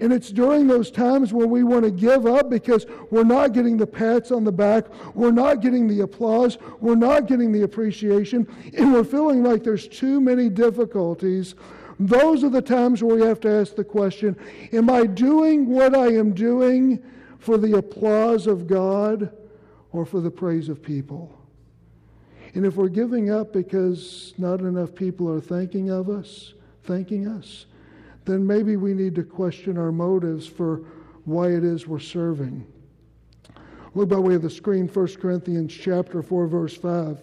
And 0.00 0.12
it's 0.12 0.30
during 0.30 0.66
those 0.66 0.90
times 0.90 1.32
where 1.32 1.46
we 1.46 1.64
want 1.64 1.84
to 1.84 1.90
give 1.90 2.26
up 2.26 2.48
because 2.48 2.86
we're 3.10 3.24
not 3.24 3.52
getting 3.52 3.76
the 3.76 3.86
pats 3.86 4.30
on 4.30 4.44
the 4.44 4.52
back, 4.52 4.86
we're 5.14 5.30
not 5.30 5.60
getting 5.60 5.88
the 5.88 6.00
applause, 6.00 6.58
we're 6.80 6.94
not 6.94 7.26
getting 7.26 7.52
the 7.52 7.62
appreciation, 7.62 8.46
and 8.76 8.92
we're 8.92 9.04
feeling 9.04 9.42
like 9.42 9.64
there's 9.64 9.88
too 9.88 10.20
many 10.20 10.48
difficulties. 10.48 11.54
Those 11.98 12.44
are 12.44 12.48
the 12.48 12.62
times 12.62 13.02
where 13.02 13.16
we 13.16 13.22
have 13.22 13.40
to 13.40 13.50
ask 13.50 13.74
the 13.74 13.84
question 13.84 14.36
Am 14.72 14.88
I 14.88 15.06
doing 15.06 15.66
what 15.66 15.94
I 15.94 16.08
am 16.08 16.32
doing 16.32 17.02
for 17.38 17.58
the 17.58 17.76
applause 17.76 18.46
of 18.46 18.66
God 18.66 19.32
or 19.92 20.06
for 20.06 20.20
the 20.20 20.30
praise 20.30 20.68
of 20.68 20.82
people? 20.82 21.36
And 22.54 22.66
if 22.66 22.76
we're 22.76 22.88
giving 22.88 23.30
up 23.30 23.52
because 23.52 24.34
not 24.38 24.60
enough 24.60 24.94
people 24.94 25.30
are 25.30 25.40
thinking 25.40 25.90
of 25.90 26.08
us, 26.08 26.54
thanking 26.82 27.28
us, 27.28 27.66
then 28.24 28.46
maybe 28.46 28.76
we 28.76 28.94
need 28.94 29.14
to 29.16 29.22
question 29.22 29.78
our 29.78 29.92
motives 29.92 30.46
for 30.46 30.82
why 31.24 31.48
it 31.48 31.64
is 31.64 31.86
we're 31.86 31.98
serving. 31.98 32.66
Look 33.94 34.08
by 34.08 34.18
way 34.18 34.34
of 34.34 34.42
the 34.42 34.50
screen, 34.50 34.88
1 34.88 35.06
Corinthians 35.16 35.72
chapter 35.74 36.22
4, 36.22 36.46
verse 36.46 36.76
5. 36.76 37.18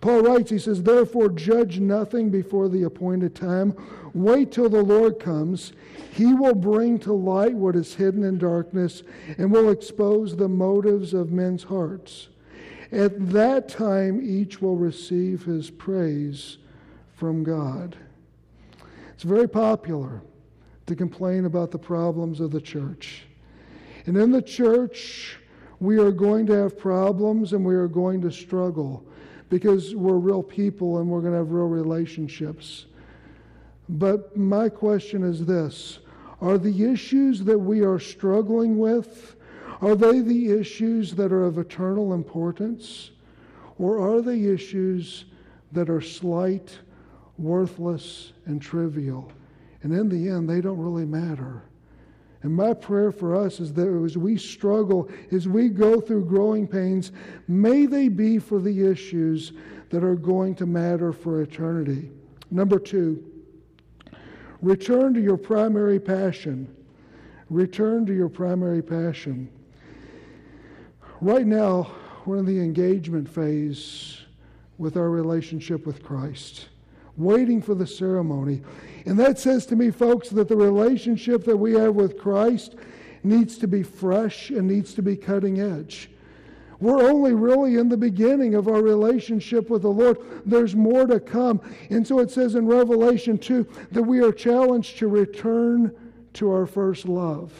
Paul 0.00 0.22
writes, 0.22 0.50
he 0.50 0.58
says, 0.58 0.82
Therefore 0.82 1.28
judge 1.28 1.80
nothing 1.80 2.30
before 2.30 2.68
the 2.68 2.84
appointed 2.84 3.34
time. 3.34 3.74
Wait 4.14 4.52
till 4.52 4.68
the 4.68 4.82
Lord 4.82 5.18
comes. 5.18 5.72
He 6.12 6.34
will 6.34 6.54
bring 6.54 6.98
to 7.00 7.12
light 7.12 7.54
what 7.54 7.76
is 7.76 7.94
hidden 7.94 8.24
in 8.24 8.38
darkness 8.38 9.02
and 9.38 9.50
will 9.50 9.70
expose 9.70 10.36
the 10.36 10.48
motives 10.48 11.14
of 11.14 11.32
men's 11.32 11.64
hearts. 11.64 12.28
At 12.90 13.30
that 13.30 13.68
time, 13.68 14.20
each 14.22 14.60
will 14.60 14.76
receive 14.76 15.44
his 15.44 15.70
praise 15.70 16.58
from 17.14 17.42
God. 17.42 17.96
It's 19.22 19.28
very 19.28 19.48
popular 19.48 20.20
to 20.86 20.96
complain 20.96 21.44
about 21.44 21.70
the 21.70 21.78
problems 21.78 22.40
of 22.40 22.50
the 22.50 22.60
church. 22.60 23.22
And 24.06 24.16
in 24.16 24.32
the 24.32 24.42
church, 24.42 25.38
we 25.78 25.96
are 26.00 26.10
going 26.10 26.44
to 26.46 26.54
have 26.54 26.76
problems 26.76 27.52
and 27.52 27.64
we 27.64 27.76
are 27.76 27.86
going 27.86 28.20
to 28.22 28.32
struggle 28.32 29.06
because 29.48 29.94
we're 29.94 30.16
real 30.16 30.42
people 30.42 30.98
and 30.98 31.08
we're 31.08 31.20
going 31.20 31.34
to 31.34 31.38
have 31.38 31.52
real 31.52 31.68
relationships. 31.68 32.86
But 33.88 34.36
my 34.36 34.68
question 34.68 35.22
is 35.22 35.46
this 35.46 36.00
Are 36.40 36.58
the 36.58 36.90
issues 36.90 37.44
that 37.44 37.60
we 37.60 37.82
are 37.82 38.00
struggling 38.00 38.76
with, 38.76 39.36
are 39.80 39.94
they 39.94 40.18
the 40.18 40.50
issues 40.50 41.14
that 41.14 41.30
are 41.30 41.44
of 41.44 41.58
eternal 41.58 42.12
importance? 42.12 43.12
Or 43.78 44.00
are 44.00 44.20
they 44.20 44.46
issues 44.46 45.26
that 45.70 45.88
are 45.88 46.00
slight 46.00 46.76
worthless 47.42 48.32
and 48.46 48.62
trivial. 48.62 49.30
And 49.82 49.92
in 49.92 50.08
the 50.08 50.28
end, 50.28 50.48
they 50.48 50.60
don't 50.60 50.78
really 50.78 51.04
matter. 51.04 51.62
And 52.42 52.54
my 52.54 52.74
prayer 52.74 53.12
for 53.12 53.36
us 53.36 53.60
is 53.60 53.72
that 53.74 53.88
as 54.04 54.16
we 54.16 54.36
struggle, 54.36 55.08
as 55.30 55.48
we 55.48 55.68
go 55.68 56.00
through 56.00 56.24
growing 56.24 56.66
pains, 56.66 57.12
may 57.46 57.86
they 57.86 58.08
be 58.08 58.38
for 58.38 58.58
the 58.58 58.90
issues 58.90 59.52
that 59.90 60.02
are 60.02 60.16
going 60.16 60.54
to 60.56 60.66
matter 60.66 61.12
for 61.12 61.42
eternity. 61.42 62.10
Number 62.50 62.78
two, 62.78 63.24
return 64.60 65.14
to 65.14 65.20
your 65.20 65.36
primary 65.36 66.00
passion. 66.00 66.74
Return 67.48 68.06
to 68.06 68.14
your 68.14 68.28
primary 68.28 68.82
passion. 68.82 69.48
Right 71.20 71.46
now, 71.46 71.92
we're 72.24 72.38
in 72.38 72.46
the 72.46 72.60
engagement 72.60 73.28
phase 73.28 74.20
with 74.78 74.96
our 74.96 75.10
relationship 75.10 75.86
with 75.86 76.02
Christ 76.02 76.68
waiting 77.22 77.62
for 77.62 77.74
the 77.74 77.86
ceremony. 77.86 78.62
And 79.06 79.18
that 79.18 79.38
says 79.38 79.66
to 79.66 79.76
me, 79.76 79.90
folks, 79.90 80.28
that 80.30 80.48
the 80.48 80.56
relationship 80.56 81.44
that 81.44 81.56
we 81.56 81.74
have 81.74 81.94
with 81.94 82.18
Christ 82.18 82.76
needs 83.24 83.58
to 83.58 83.66
be 83.66 83.82
fresh 83.82 84.50
and 84.50 84.66
needs 84.66 84.94
to 84.94 85.02
be 85.02 85.16
cutting 85.16 85.60
edge. 85.60 86.10
We're 86.80 87.08
only 87.08 87.32
really 87.32 87.76
in 87.76 87.88
the 87.88 87.96
beginning 87.96 88.56
of 88.56 88.66
our 88.66 88.82
relationship 88.82 89.70
with 89.70 89.82
the 89.82 89.88
Lord. 89.88 90.18
There's 90.44 90.74
more 90.74 91.06
to 91.06 91.20
come. 91.20 91.60
And 91.90 92.04
so 92.04 92.18
it 92.18 92.30
says 92.32 92.56
in 92.56 92.66
Revelation 92.66 93.38
2 93.38 93.64
that 93.92 94.02
we 94.02 94.20
are 94.20 94.32
challenged 94.32 94.98
to 94.98 95.06
return 95.06 95.94
to 96.34 96.50
our 96.50 96.66
first 96.66 97.06
love. 97.06 97.52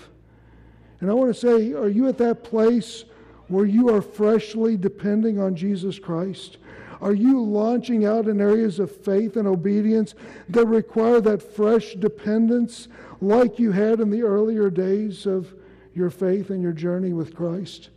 And 1.00 1.08
I 1.08 1.14
want 1.14 1.32
to 1.32 1.40
say, 1.40 1.72
are 1.72 1.88
you 1.88 2.08
at 2.08 2.18
that 2.18 2.42
place 2.42 3.04
where 3.46 3.64
you 3.64 3.94
are 3.94 4.02
freshly 4.02 4.76
depending 4.76 5.38
on 5.38 5.54
Jesus 5.54 6.00
Christ? 6.00 6.58
Are 7.02 7.14
you 7.14 7.42
launching 7.42 8.04
out 8.04 8.28
in 8.28 8.40
areas 8.40 8.78
of 8.78 8.94
faith 8.94 9.36
and 9.36 9.48
obedience 9.48 10.14
that 10.48 10.66
require 10.66 11.20
that 11.22 11.42
fresh 11.42 11.94
dependence 11.94 12.86
like 13.20 13.58
you 13.58 13.72
had 13.72 13.98
in 13.98 14.08
the 14.08 14.22
earlier 14.22 14.70
days 14.70 15.26
of 15.26 15.52
your 15.96 16.10
faith 16.10 16.50
and 16.50 16.62
your 16.62 16.72
journey 16.72 17.12
with 17.12 17.34
Christ? 17.34 17.90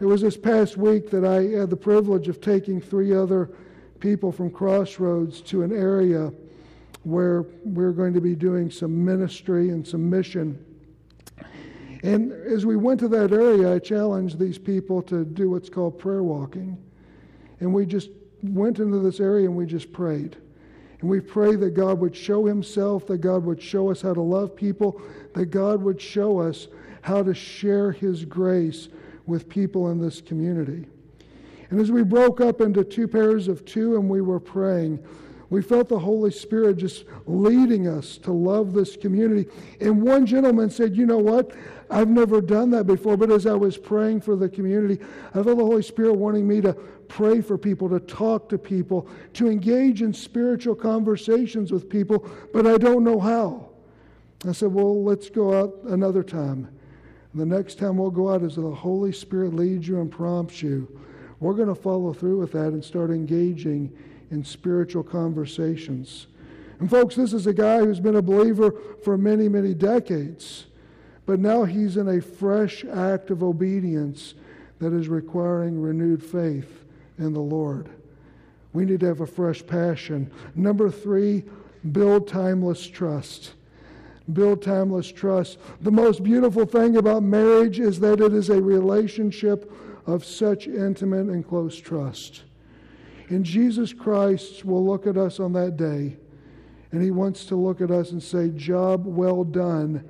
It 0.00 0.06
was 0.06 0.22
this 0.22 0.38
past 0.38 0.78
week 0.78 1.10
that 1.10 1.26
I 1.26 1.58
had 1.58 1.68
the 1.68 1.76
privilege 1.76 2.28
of 2.28 2.40
taking 2.40 2.80
three 2.80 3.14
other 3.14 3.50
people 4.00 4.32
from 4.32 4.50
Crossroads 4.50 5.42
to 5.42 5.62
an 5.62 5.70
area 5.70 6.32
where 7.02 7.42
we're 7.64 7.92
going 7.92 8.14
to 8.14 8.20
be 8.22 8.34
doing 8.34 8.70
some 8.70 9.04
ministry 9.04 9.68
and 9.68 9.86
some 9.86 10.08
mission. 10.08 10.64
And 12.02 12.32
as 12.32 12.64
we 12.64 12.76
went 12.76 12.98
to 13.00 13.08
that 13.08 13.32
area, 13.32 13.74
I 13.74 13.78
challenged 13.78 14.38
these 14.38 14.56
people 14.56 15.02
to 15.02 15.22
do 15.22 15.50
what's 15.50 15.68
called 15.68 15.98
prayer 15.98 16.22
walking. 16.22 16.78
And 17.60 17.72
we 17.72 17.86
just 17.86 18.10
went 18.42 18.78
into 18.78 18.98
this 18.98 19.20
area 19.20 19.46
and 19.46 19.56
we 19.56 19.66
just 19.66 19.92
prayed. 19.92 20.36
And 21.00 21.08
we 21.08 21.20
pray 21.20 21.56
that 21.56 21.70
God 21.70 21.98
would 22.00 22.14
show 22.14 22.44
Himself, 22.44 23.06
that 23.06 23.18
God 23.18 23.44
would 23.44 23.62
show 23.62 23.90
us 23.90 24.02
how 24.02 24.12
to 24.12 24.20
love 24.20 24.54
people, 24.54 25.00
that 25.34 25.46
God 25.46 25.82
would 25.82 26.00
show 26.00 26.38
us 26.38 26.68
how 27.02 27.22
to 27.22 27.32
share 27.34 27.92
His 27.92 28.24
grace 28.24 28.88
with 29.26 29.48
people 29.48 29.90
in 29.90 30.00
this 30.00 30.20
community. 30.20 30.86
And 31.70 31.80
as 31.80 31.90
we 31.90 32.02
broke 32.02 32.40
up 32.40 32.60
into 32.60 32.84
two 32.84 33.06
pairs 33.06 33.48
of 33.48 33.64
two 33.64 33.94
and 33.94 34.10
we 34.10 34.20
were 34.20 34.40
praying, 34.40 34.98
we 35.50 35.62
felt 35.62 35.88
the 35.88 35.98
Holy 35.98 36.30
Spirit 36.30 36.76
just 36.76 37.04
leading 37.26 37.88
us 37.88 38.18
to 38.18 38.32
love 38.32 38.72
this 38.72 38.96
community. 38.96 39.50
And 39.80 40.02
one 40.02 40.26
gentleman 40.26 40.70
said, 40.70 40.96
You 40.96 41.06
know 41.06 41.18
what? 41.18 41.52
I've 41.90 42.08
never 42.08 42.40
done 42.40 42.70
that 42.70 42.86
before, 42.86 43.16
but 43.16 43.32
as 43.32 43.46
I 43.46 43.54
was 43.54 43.76
praying 43.76 44.20
for 44.20 44.36
the 44.36 44.48
community, 44.48 45.02
I 45.30 45.42
felt 45.42 45.58
the 45.58 45.64
Holy 45.64 45.82
Spirit 45.82 46.14
wanting 46.14 46.46
me 46.46 46.60
to 46.60 46.76
pray 47.10 47.40
for 47.40 47.58
people, 47.58 47.88
to 47.90 48.00
talk 48.00 48.48
to 48.48 48.56
people, 48.56 49.08
to 49.34 49.48
engage 49.50 50.00
in 50.00 50.14
spiritual 50.14 50.74
conversations 50.74 51.72
with 51.72 51.90
people, 51.90 52.30
but 52.54 52.66
I 52.66 52.78
don't 52.78 53.04
know 53.04 53.20
how. 53.20 53.68
I 54.48 54.52
said, 54.52 54.72
Well, 54.72 55.04
let's 55.04 55.28
go 55.28 55.58
out 55.58 55.76
another 55.88 56.22
time. 56.22 56.68
The 57.34 57.44
next 57.44 57.78
time 57.78 57.98
we'll 57.98 58.10
go 58.10 58.32
out 58.32 58.42
as 58.42 58.56
the 58.56 58.70
Holy 58.70 59.12
Spirit 59.12 59.54
leads 59.54 59.86
you 59.86 60.00
and 60.00 60.10
prompts 60.10 60.62
you. 60.62 60.88
We're 61.40 61.54
going 61.54 61.68
to 61.68 61.74
follow 61.74 62.12
through 62.12 62.38
with 62.38 62.52
that 62.52 62.68
and 62.68 62.84
start 62.84 63.10
engaging 63.10 63.96
in 64.30 64.44
spiritual 64.44 65.02
conversations. 65.02 66.26
And, 66.78 66.88
folks, 66.88 67.14
this 67.14 67.32
is 67.32 67.46
a 67.46 67.52
guy 67.52 67.78
who's 67.78 68.00
been 68.00 68.16
a 68.16 68.22
believer 68.22 68.74
for 69.04 69.18
many, 69.18 69.48
many 69.48 69.74
decades. 69.74 70.66
But 71.26 71.38
now 71.38 71.64
he's 71.64 71.96
in 71.96 72.08
a 72.08 72.20
fresh 72.20 72.84
act 72.84 73.30
of 73.30 73.42
obedience 73.42 74.34
that 74.80 74.92
is 74.92 75.08
requiring 75.08 75.80
renewed 75.80 76.24
faith 76.24 76.79
in 77.20 77.32
the 77.32 77.40
Lord. 77.40 77.88
We 78.72 78.84
need 78.84 79.00
to 79.00 79.06
have 79.06 79.20
a 79.20 79.26
fresh 79.26 79.64
passion. 79.66 80.30
Number 80.54 80.90
three, 80.90 81.44
build 81.92 82.28
timeless 82.28 82.86
trust. 82.86 83.52
Build 84.32 84.62
timeless 84.62 85.10
trust. 85.10 85.58
The 85.80 85.90
most 85.90 86.22
beautiful 86.22 86.66
thing 86.66 86.96
about 86.96 87.22
marriage 87.22 87.80
is 87.80 88.00
that 88.00 88.20
it 88.20 88.32
is 88.32 88.48
a 88.48 88.60
relationship 88.60 89.72
of 90.06 90.24
such 90.24 90.66
intimate 90.66 91.26
and 91.26 91.46
close 91.46 91.78
trust. 91.78 92.42
And 93.28 93.44
Jesus 93.44 93.92
Christ 93.92 94.64
will 94.64 94.84
look 94.84 95.06
at 95.06 95.16
us 95.16 95.38
on 95.38 95.52
that 95.52 95.76
day, 95.76 96.16
and 96.92 97.02
he 97.02 97.10
wants 97.10 97.44
to 97.46 97.56
look 97.56 97.80
at 97.80 97.90
us 97.90 98.10
and 98.10 98.22
say, 98.22 98.50
Job 98.50 99.06
well 99.06 99.44
done, 99.44 100.08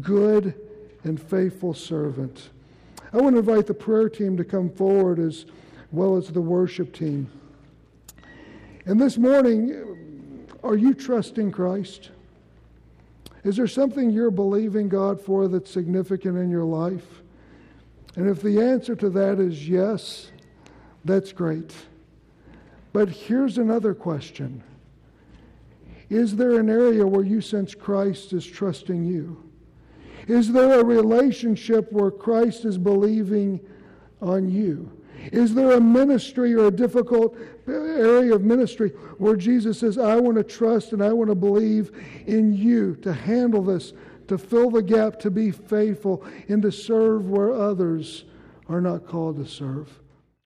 good 0.00 0.54
and 1.04 1.20
faithful 1.20 1.74
servant. 1.74 2.50
I 3.12 3.18
want 3.18 3.34
to 3.34 3.38
invite 3.38 3.66
the 3.66 3.74
prayer 3.74 4.08
team 4.08 4.36
to 4.36 4.44
come 4.44 4.68
forward 4.68 5.18
as 5.18 5.46
well 5.92 6.16
as 6.16 6.28
the 6.28 6.40
worship 6.40 6.92
team. 6.92 7.30
And 8.84 9.00
this 9.00 9.18
morning, 9.18 10.48
are 10.62 10.76
you 10.76 10.94
trusting 10.94 11.52
Christ? 11.52 12.10
Is 13.44 13.56
there 13.56 13.68
something 13.68 14.10
you're 14.10 14.30
believing 14.30 14.88
God 14.88 15.20
for 15.20 15.48
that's 15.48 15.70
significant 15.70 16.36
in 16.36 16.50
your 16.50 16.64
life? 16.64 17.22
And 18.16 18.28
if 18.28 18.42
the 18.42 18.60
answer 18.60 18.96
to 18.96 19.10
that 19.10 19.38
is 19.38 19.68
yes, 19.68 20.32
that's 21.04 21.32
great. 21.32 21.72
But 22.92 23.08
here's 23.08 23.58
another 23.58 23.94
question 23.94 24.62
Is 26.08 26.34
there 26.34 26.58
an 26.58 26.70
area 26.70 27.06
where 27.06 27.24
you 27.24 27.40
sense 27.40 27.74
Christ 27.74 28.32
is 28.32 28.44
trusting 28.44 29.04
you? 29.04 29.42
Is 30.26 30.50
there 30.50 30.80
a 30.80 30.84
relationship 30.84 31.92
where 31.92 32.10
Christ 32.10 32.64
is 32.64 32.78
believing 32.78 33.60
on 34.20 34.48
you? 34.48 34.90
Is 35.32 35.54
there 35.54 35.72
a 35.72 35.80
ministry 35.80 36.54
or 36.54 36.66
a 36.66 36.70
difficult 36.70 37.36
area 37.66 38.34
of 38.34 38.42
ministry 38.42 38.90
where 39.18 39.36
Jesus 39.36 39.80
says, 39.80 39.98
I 39.98 40.16
want 40.16 40.36
to 40.36 40.44
trust 40.44 40.92
and 40.92 41.02
I 41.02 41.12
want 41.12 41.30
to 41.30 41.34
believe 41.34 41.92
in 42.26 42.54
you 42.54 42.96
to 42.96 43.12
handle 43.12 43.62
this, 43.62 43.92
to 44.28 44.38
fill 44.38 44.70
the 44.70 44.82
gap, 44.82 45.18
to 45.20 45.30
be 45.30 45.50
faithful, 45.50 46.24
and 46.48 46.62
to 46.62 46.72
serve 46.72 47.28
where 47.30 47.52
others 47.52 48.24
are 48.68 48.80
not 48.80 49.06
called 49.06 49.36
to 49.36 49.50
serve? 49.50 49.88